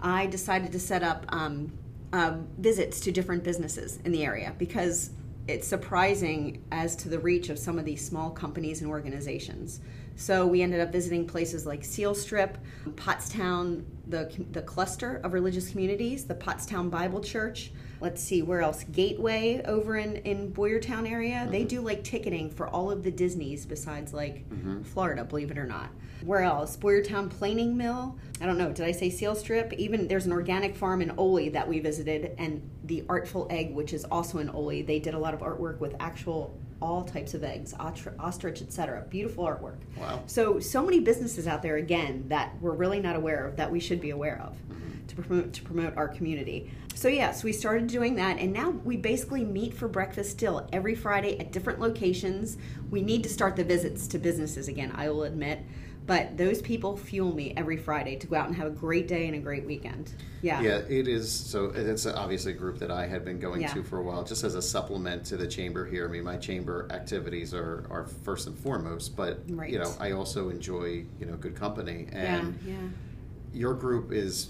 I 0.00 0.26
decided 0.26 0.72
to 0.72 0.80
set 0.80 1.02
up 1.02 1.24
um, 1.30 1.72
um, 2.12 2.46
visits 2.58 3.00
to 3.00 3.12
different 3.12 3.44
businesses 3.44 3.98
in 4.04 4.12
the 4.12 4.24
area 4.24 4.54
because 4.58 5.10
it's 5.48 5.66
surprising 5.66 6.62
as 6.70 6.94
to 6.96 7.08
the 7.08 7.18
reach 7.18 7.48
of 7.48 7.58
some 7.58 7.78
of 7.78 7.86
these 7.86 8.04
small 8.04 8.30
companies 8.30 8.82
and 8.82 8.90
organizations. 8.90 9.80
So 10.14 10.46
we 10.46 10.62
ended 10.62 10.80
up 10.80 10.92
visiting 10.92 11.26
places 11.26 11.64
like 11.64 11.82
Seal 11.84 12.14
Strip, 12.14 12.58
Pottstown, 12.90 13.84
the, 14.08 14.30
the 14.52 14.62
cluster 14.62 15.20
of 15.24 15.32
religious 15.32 15.70
communities, 15.70 16.24
the 16.24 16.34
Pottstown 16.34 16.90
Bible 16.90 17.22
Church. 17.22 17.72
Let's 18.00 18.22
see, 18.22 18.42
where 18.42 18.62
else? 18.62 18.84
Gateway 18.84 19.62
over 19.64 19.96
in, 19.96 20.16
in 20.16 20.52
Boyertown 20.52 21.10
area. 21.10 21.46
They 21.50 21.60
mm-hmm. 21.60 21.68
do 21.68 21.80
like 21.80 22.04
ticketing 22.04 22.50
for 22.50 22.68
all 22.68 22.90
of 22.90 23.02
the 23.02 23.10
Disneys 23.10 23.66
besides 23.66 24.12
like 24.12 24.48
mm-hmm. 24.48 24.82
Florida, 24.82 25.24
believe 25.24 25.50
it 25.50 25.58
or 25.58 25.66
not. 25.66 25.90
Where 26.24 26.42
else? 26.42 26.76
Boyertown 26.76 27.30
Planing 27.30 27.76
Mill. 27.76 28.16
I 28.40 28.46
don't 28.46 28.58
know. 28.58 28.72
Did 28.72 28.86
I 28.86 28.92
say 28.92 29.10
Seal 29.10 29.34
Strip? 29.34 29.72
Even 29.74 30.08
there's 30.08 30.26
an 30.26 30.32
organic 30.32 30.76
farm 30.76 31.00
in 31.00 31.12
Oley 31.16 31.48
that 31.50 31.68
we 31.68 31.78
visited, 31.80 32.34
and 32.38 32.68
the 32.84 33.04
Artful 33.08 33.46
Egg, 33.50 33.74
which 33.74 33.92
is 33.92 34.04
also 34.04 34.38
in 34.38 34.50
Oley. 34.50 34.82
They 34.82 34.98
did 34.98 35.14
a 35.14 35.18
lot 35.18 35.34
of 35.34 35.40
artwork 35.40 35.78
with 35.78 35.94
actual 36.00 36.58
all 36.80 37.04
types 37.04 37.34
of 37.34 37.42
eggs, 37.42 37.74
ostr- 37.74 38.14
ostrich, 38.18 38.62
etc. 38.62 39.04
Beautiful 39.08 39.44
artwork. 39.44 39.78
Wow. 39.96 40.22
So 40.26 40.60
so 40.60 40.84
many 40.84 41.00
businesses 41.00 41.46
out 41.46 41.62
there 41.62 41.76
again 41.76 42.24
that 42.28 42.54
we're 42.60 42.74
really 42.74 43.00
not 43.00 43.16
aware 43.16 43.46
of 43.46 43.56
that 43.56 43.70
we 43.70 43.80
should 43.80 44.00
be 44.00 44.10
aware 44.10 44.40
of. 44.44 44.56
Mm-hmm. 44.68 45.06
to 45.06 45.16
promote 45.16 45.52
to 45.54 45.62
promote 45.62 45.96
our 45.96 46.08
community. 46.08 46.70
So 46.98 47.06
yes, 47.06 47.44
we 47.44 47.52
started 47.52 47.86
doing 47.86 48.16
that, 48.16 48.40
and 48.40 48.52
now 48.52 48.70
we 48.70 48.96
basically 48.96 49.44
meet 49.44 49.72
for 49.72 49.86
breakfast 49.86 50.32
still 50.32 50.68
every 50.72 50.96
Friday 50.96 51.38
at 51.38 51.52
different 51.52 51.78
locations. 51.78 52.56
We 52.90 53.02
need 53.02 53.22
to 53.22 53.28
start 53.28 53.54
the 53.54 53.62
visits 53.62 54.08
to 54.08 54.18
businesses 54.18 54.66
again. 54.66 54.90
I 54.96 55.08
will 55.08 55.22
admit. 55.22 55.60
But 56.06 56.36
those 56.36 56.60
people 56.60 56.96
fuel 56.96 57.32
me 57.32 57.54
every 57.56 57.76
Friday 57.76 58.16
to 58.16 58.26
go 58.26 58.34
out 58.34 58.48
and 58.48 58.56
have 58.56 58.66
a 58.66 58.70
great 58.70 59.06
day 59.06 59.26
and 59.28 59.36
a 59.36 59.38
great 59.38 59.64
weekend. 59.64 60.12
Yeah. 60.42 60.60
Yeah, 60.60 60.78
it 60.88 61.06
is. 61.06 61.30
So 61.30 61.66
it's 61.66 62.04
obviously 62.04 62.50
a 62.50 62.56
group 62.56 62.80
that 62.80 62.90
I 62.90 63.06
had 63.06 63.24
been 63.24 63.38
going 63.38 63.60
Yeah. 63.60 63.74
to 63.74 63.84
for 63.84 63.98
a 63.98 64.02
while, 64.02 64.24
just 64.24 64.42
as 64.42 64.56
a 64.56 64.62
supplement 64.62 65.24
to 65.26 65.36
the 65.36 65.46
chamber 65.46 65.86
here. 65.86 66.08
I 66.08 66.10
mean, 66.10 66.24
my 66.24 66.36
chamber 66.36 66.88
activities 66.90 67.54
are, 67.54 67.86
are 67.90 68.08
first 68.24 68.48
and 68.48 68.58
foremost, 68.58 69.14
but 69.14 69.38
Right. 69.50 69.70
you 69.70 69.78
know, 69.78 69.94
I 70.00 70.10
also 70.12 70.48
enjoy 70.48 71.04
you 71.20 71.26
know 71.26 71.36
good 71.36 71.54
company, 71.54 72.08
Yeah. 72.10 72.38
and 72.38 72.58
Yeah. 72.66 72.74
your 73.52 73.74
group 73.74 74.10
is 74.10 74.48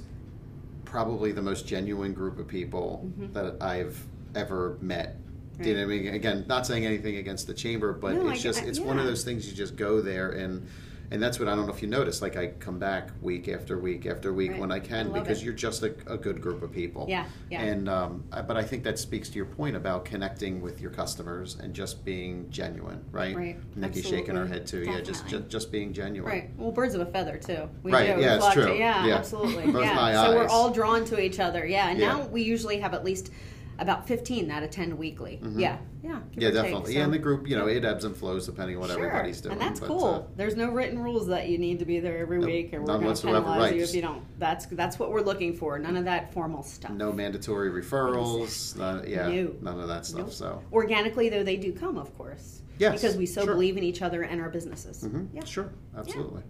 probably 0.88 1.32
the 1.32 1.42
most 1.42 1.66
genuine 1.66 2.14
group 2.14 2.38
of 2.38 2.48
people 2.48 3.04
mm-hmm. 3.04 3.32
that 3.34 3.62
I've 3.62 4.02
ever 4.34 4.78
met. 4.80 5.16
Do 5.60 5.68
you 5.68 5.74
know 5.74 5.82
I 5.82 5.86
mean? 5.86 6.14
Again, 6.14 6.44
not 6.46 6.66
saying 6.66 6.86
anything 6.86 7.16
against 7.16 7.46
the 7.46 7.54
chamber, 7.54 7.92
but 7.92 8.14
No, 8.14 8.28
it's 8.28 8.40
I- 8.40 8.42
just 8.42 8.62
I- 8.62 8.66
it's 8.66 8.80
one 8.80 8.98
of 8.98 9.04
those 9.04 9.24
things 9.24 9.48
you 9.48 9.54
just 9.54 9.76
go 9.76 10.00
there 10.00 10.30
and 10.30 10.66
and 11.10 11.22
that's 11.22 11.38
what 11.38 11.48
I 11.48 11.54
don't 11.54 11.66
know 11.66 11.72
if 11.72 11.80
you 11.80 11.88
notice. 11.88 12.20
Like 12.20 12.36
I 12.36 12.48
come 12.48 12.78
back 12.78 13.08
week 13.22 13.48
after 13.48 13.78
week 13.78 14.04
after 14.06 14.32
week 14.32 14.50
Right. 14.52 14.60
when 14.60 14.70
I 14.70 14.78
can 14.78 15.10
I 15.14 15.20
because 15.20 15.40
it. 15.40 15.44
you're 15.44 15.54
just 15.54 15.82
a, 15.82 15.94
a 16.06 16.16
good 16.18 16.40
group 16.42 16.62
of 16.62 16.70
people. 16.72 17.06
Yeah, 17.08 17.26
yeah. 17.50 17.62
And 17.62 17.88
um, 17.88 18.24
I- 18.32 18.42
but 18.42 18.56
I 18.56 18.62
think 18.62 18.82
that 18.84 18.98
speaks 18.98 19.28
to 19.30 19.36
your 19.36 19.46
point 19.46 19.74
about 19.76 20.04
connecting 20.04 20.60
with 20.60 20.80
your 20.80 20.90
customers 20.90 21.56
and 21.62 21.72
just 21.74 22.04
being 22.04 22.48
genuine, 22.50 23.02
right? 23.10 23.34
Right. 23.36 23.76
Nikki 23.76 24.02
shaking 24.02 24.36
her 24.36 24.46
head 24.46 24.66
too. 24.66 24.82
Yeah, 24.84 25.00
just, 25.00 25.26
just 25.26 25.48
just 25.48 25.72
being 25.72 25.92
genuine. 25.92 26.30
Right. 26.30 26.50
Well, 26.58 26.72
birds 26.72 26.94
of 26.94 27.00
a 27.00 27.06
feather 27.06 27.38
too. 27.38 27.68
We 27.82 27.92
Right, 27.92 28.14
do. 28.16 28.22
yeah, 28.22 28.36
it's 28.36 28.52
true. 28.52 28.66
to- 28.66 28.76
yeah, 28.76 29.06
Yeah. 29.06 29.14
absolutely. 29.16 29.72
Yeah. 29.82 30.24
so 30.24 30.36
we're 30.36 30.48
all 30.48 30.70
drawn 30.70 31.04
to 31.06 31.20
each 31.20 31.38
other. 31.40 31.66
Yeah. 31.66 31.88
And 31.90 31.98
Yeah. 31.98 32.12
now 32.18 32.26
we 32.26 32.42
usually 32.42 32.78
have 32.80 32.92
at 32.94 33.04
least 33.04 33.30
about 33.78 34.06
15 34.08 34.48
that 34.48 34.62
attend 34.62 34.96
weekly. 34.98 35.38
Yeah. 35.54 35.78
Yeah. 36.02 36.10
Mm-hmm. 36.12 36.40
Yeah, 36.40 36.48
or 36.48 36.50
take. 36.50 36.54
definitely. 36.54 36.92
So- 36.92 36.98
yeah, 36.98 37.04
and 37.04 37.12
the 37.12 37.18
group, 37.18 37.48
you 37.48 37.56
know, 37.56 37.66
it 37.66 37.84
ebbs 37.84 38.04
and 38.04 38.16
flows 38.16 38.46
depending 38.46 38.76
on 38.76 38.82
what 38.82 38.90
Sure. 38.90 39.06
everybody's 39.06 39.40
doing. 39.40 39.52
And 39.52 39.60
that's 39.60 39.80
but, 39.80 39.86
cool. 39.88 40.04
uh, 40.04 40.22
There's 40.36 40.56
no 40.56 40.70
written 40.70 40.98
rules 40.98 41.26
that 41.28 41.48
you 41.48 41.58
need 41.58 41.78
to 41.78 41.84
be 41.84 42.00
there 42.00 42.18
every 42.18 42.38
No, 42.38 42.46
week, 42.46 42.74
or 42.74 42.80
we're 42.80 42.98
going 42.98 43.14
to 43.14 43.22
penalize 43.26 43.58
right. 43.60 43.76
you 43.76 43.82
if 43.82 43.94
you 43.94 44.02
don't. 44.02 44.22
That's 44.38 44.66
that's 44.66 44.98
what 44.98 45.10
we're 45.10 45.20
looking 45.22 45.54
for. 45.56 45.78
None 45.78 45.96
of 45.96 46.04
that 46.06 46.32
formal 46.32 46.62
stuff. 46.62 46.90
no 46.92 47.12
mandatory 47.12 47.70
referrals. 47.70 48.76
None, 48.76 49.08
yeah, 49.08 49.28
No. 49.28 49.54
none 49.60 49.80
of 49.80 49.88
that 49.88 50.06
stuff. 50.06 50.20
Nope. 50.20 50.32
So, 50.32 50.62
Organically, 50.72 51.28
though, 51.28 51.42
they 51.44 51.56
do 51.56 51.72
come, 51.72 51.98
of 51.98 52.16
course. 52.16 52.62
Yes, 52.78 53.00
Because 53.00 53.16
we 53.16 53.26
so 53.26 53.44
sure. 53.44 53.54
believe 53.54 53.76
in 53.76 53.82
each 53.82 54.02
other 54.02 54.22
and 54.22 54.40
our 54.40 54.48
businesses. 54.50 55.02
Mhm, 55.02 55.28
Yeah. 55.32 55.44
sure, 55.44 55.70
absolutely. 55.96 56.42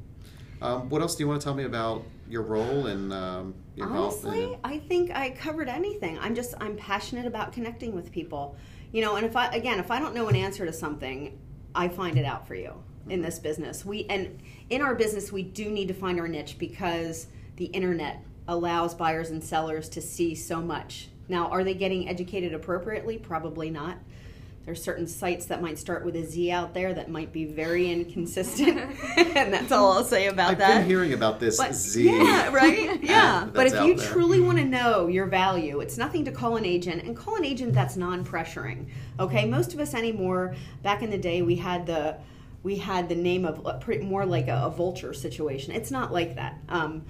Um, 0.60 0.88
what 0.90 1.00
else 1.02 1.14
do 1.14 1.22
you 1.22 1.28
want 1.28 1.40
to 1.40 1.44
tell 1.44 1.54
me 1.54 1.64
about 1.64 2.04
your 2.28 2.42
role 2.42 2.86
and 2.86 3.12
um? 3.12 3.54
Honestly, 3.80 4.58
I 4.64 4.78
think 4.78 5.10
I 5.10 5.30
covered 5.30 5.68
anything. 5.68 6.18
I'm 6.18 6.34
just 6.34 6.54
I'm 6.60 6.76
passionate 6.76 7.26
about 7.26 7.52
connecting 7.52 7.94
with 7.94 8.10
people. 8.12 8.56
You 8.92 9.02
know, 9.02 9.16
and 9.16 9.26
if 9.26 9.36
I 9.36 9.48
again, 9.48 9.78
if 9.78 9.90
I 9.90 9.98
don't 9.98 10.14
know 10.14 10.28
an 10.28 10.36
answer 10.36 10.64
to 10.66 10.72
something, 10.72 11.38
I 11.74 11.88
find 11.88 12.18
it 12.18 12.24
out 12.24 12.46
for 12.46 12.54
you 12.54 12.74
in 13.08 13.22
this 13.22 13.38
business. 13.38 13.84
We 13.84 14.06
and 14.06 14.40
in 14.70 14.82
our 14.82 14.94
business 14.94 15.32
we 15.32 15.42
do 15.42 15.70
need 15.70 15.88
to 15.88 15.94
find 15.94 16.18
our 16.20 16.28
niche 16.28 16.56
because 16.58 17.28
the 17.56 17.66
internet 17.66 18.22
allows 18.46 18.94
buyers 18.94 19.30
and 19.30 19.42
sellers 19.42 19.88
to 19.90 20.00
see 20.00 20.34
so 20.34 20.60
much. 20.60 21.08
Now, 21.28 21.48
are 21.48 21.62
they 21.62 21.74
getting 21.74 22.08
educated 22.08 22.54
appropriately? 22.54 23.18
Probably 23.18 23.68
not. 23.68 23.98
There's 24.68 24.82
certain 24.82 25.06
sites 25.06 25.46
that 25.46 25.62
might 25.62 25.78
start 25.78 26.04
with 26.04 26.14
a 26.14 26.22
Z 26.26 26.50
out 26.50 26.74
there 26.74 26.92
that 26.92 27.08
might 27.08 27.32
be 27.32 27.46
very 27.46 27.90
inconsistent, 27.90 28.76
and 29.16 29.50
that's 29.50 29.72
all 29.72 29.92
I'll 29.92 30.04
say 30.04 30.26
about 30.26 30.58
that. 30.58 30.70
I've 30.70 30.78
been 30.80 30.86
hearing 30.86 31.14
about 31.14 31.40
this 31.40 31.56
But- 31.56 31.74
Z. 31.74 32.04
Yeah, 32.04 32.50
right? 32.52 33.02
Yeah. 33.02 33.48
But 33.50 33.68
if 33.68 33.72
you 33.82 33.94
there. 33.94 34.06
truly 34.06 34.42
want 34.42 34.58
to 34.58 34.66
know 34.66 35.06
your 35.06 35.24
value, 35.24 35.80
it's 35.80 35.96
nothing 35.96 36.26
to 36.26 36.32
call 36.32 36.58
an 36.58 36.66
agent 36.66 37.02
and 37.04 37.16
call 37.16 37.36
an 37.36 37.46
agent 37.46 37.72
that's 37.72 37.96
non-pressuring. 37.96 38.90
Okay? 39.18 39.46
Most 39.46 39.72
of 39.72 39.80
us 39.80 39.94
anymore 39.94 40.54
back 40.82 41.02
in 41.02 41.08
the 41.08 41.16
day 41.16 41.40
we 41.40 41.56
had 41.56 41.86
the 41.86 42.18
we 42.62 42.76
had 42.76 43.08
the 43.08 43.14
name 43.14 43.46
of 43.46 43.64
a 43.64 43.78
pretty, 43.78 44.04
more 44.04 44.26
like 44.26 44.48
a, 44.48 44.64
a 44.64 44.70
vulture 44.70 45.14
situation. 45.14 45.72
It's 45.72 45.90
not 45.90 46.12
like 46.12 46.34
that. 46.34 46.58
Um, 46.68 47.06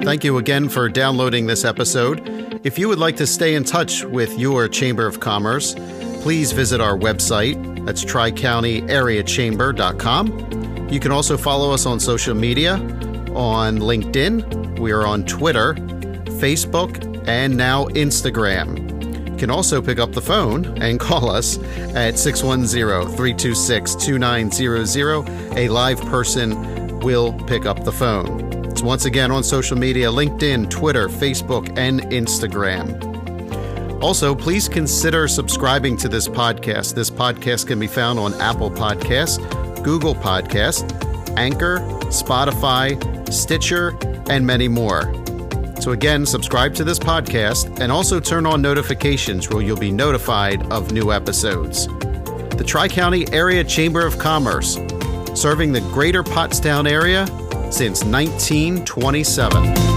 Thank 0.03 0.23
you 0.23 0.37
again 0.37 0.69
for 0.69 0.89
downloading 0.89 1.45
this 1.45 1.63
episode. 1.65 2.21
If 2.63 2.79
you 2.79 2.87
would 2.87 2.97
like 2.97 3.15
to 3.17 3.27
stay 3.27 3.53
in 3.53 3.63
touch 3.63 4.03
with 4.03 4.39
your 4.39 4.67
Chamber 4.67 5.05
of 5.05 5.19
Commerce, 5.19 5.75
please 6.23 6.51
visit 6.51 6.81
our 6.81 6.97
website. 6.97 7.85
That's 7.85 8.03
tricountyareachamber.com. 8.03 10.58
You 10.89 10.99
can 10.99 11.11
also 11.11 11.37
follow 11.37 11.71
us 11.71 11.85
on 11.85 11.99
social 11.99 12.35
media 12.35 12.73
on 13.35 13.77
LinkedIn. 13.77 14.79
We 14.79 14.91
are 14.91 15.05
on 15.05 15.23
Twitter, 15.25 15.75
Facebook, 16.39 17.27
and 17.27 17.55
now 17.55 17.85
Instagram. 17.89 18.87
You 19.31 19.37
can 19.37 19.51
also 19.51 19.81
pick 19.81 19.99
up 19.99 20.13
the 20.13 20.21
phone 20.21 20.65
and 20.81 20.99
call 20.99 21.29
us 21.29 21.57
at 21.95 22.17
610 22.17 23.15
326 23.15 23.95
2900. 23.95 25.57
A 25.57 25.69
live 25.69 26.01
person 26.01 26.99
will 26.99 27.33
pick 27.45 27.65
up 27.65 27.83
the 27.83 27.91
phone. 27.91 28.65
It's 28.65 28.81
once 28.81 29.05
again 29.05 29.31
on 29.31 29.43
social 29.43 29.77
media 29.77 30.07
LinkedIn, 30.07 30.69
Twitter, 30.69 31.07
Facebook, 31.07 31.77
and 31.77 32.01
Instagram. 32.11 33.09
Also, 34.01 34.33
please 34.33 34.69
consider 34.69 35.27
subscribing 35.27 35.97
to 35.97 36.07
this 36.07 36.27
podcast. 36.27 36.95
This 36.95 37.09
podcast 37.09 37.67
can 37.67 37.79
be 37.79 37.87
found 37.87 38.17
on 38.17 38.33
Apple 38.35 38.71
Podcast, 38.71 39.39
Google 39.89 40.13
Podcast, 40.13 40.85
Anchor, 41.35 41.79
Spotify, 42.11 42.93
Stitcher, 43.33 43.97
and 44.29 44.45
many 44.45 44.67
more. 44.67 45.11
So, 45.81 45.93
again, 45.93 46.27
subscribe 46.27 46.75
to 46.75 46.83
this 46.83 46.99
podcast 46.99 47.79
and 47.79 47.91
also 47.91 48.19
turn 48.19 48.45
on 48.45 48.61
notifications 48.61 49.49
where 49.49 49.63
you'll 49.63 49.77
be 49.77 49.91
notified 49.91 50.61
of 50.71 50.91
new 50.91 51.11
episodes. 51.11 51.87
The 51.87 52.63
Tri 52.63 52.87
County 52.87 53.25
Area 53.33 53.63
Chamber 53.63 54.05
of 54.05 54.19
Commerce, 54.19 54.75
serving 55.33 55.71
the 55.71 55.81
greater 55.91 56.21
Pottstown 56.21 56.87
area 56.87 57.25
since 57.71 58.03
1927. 58.03 59.88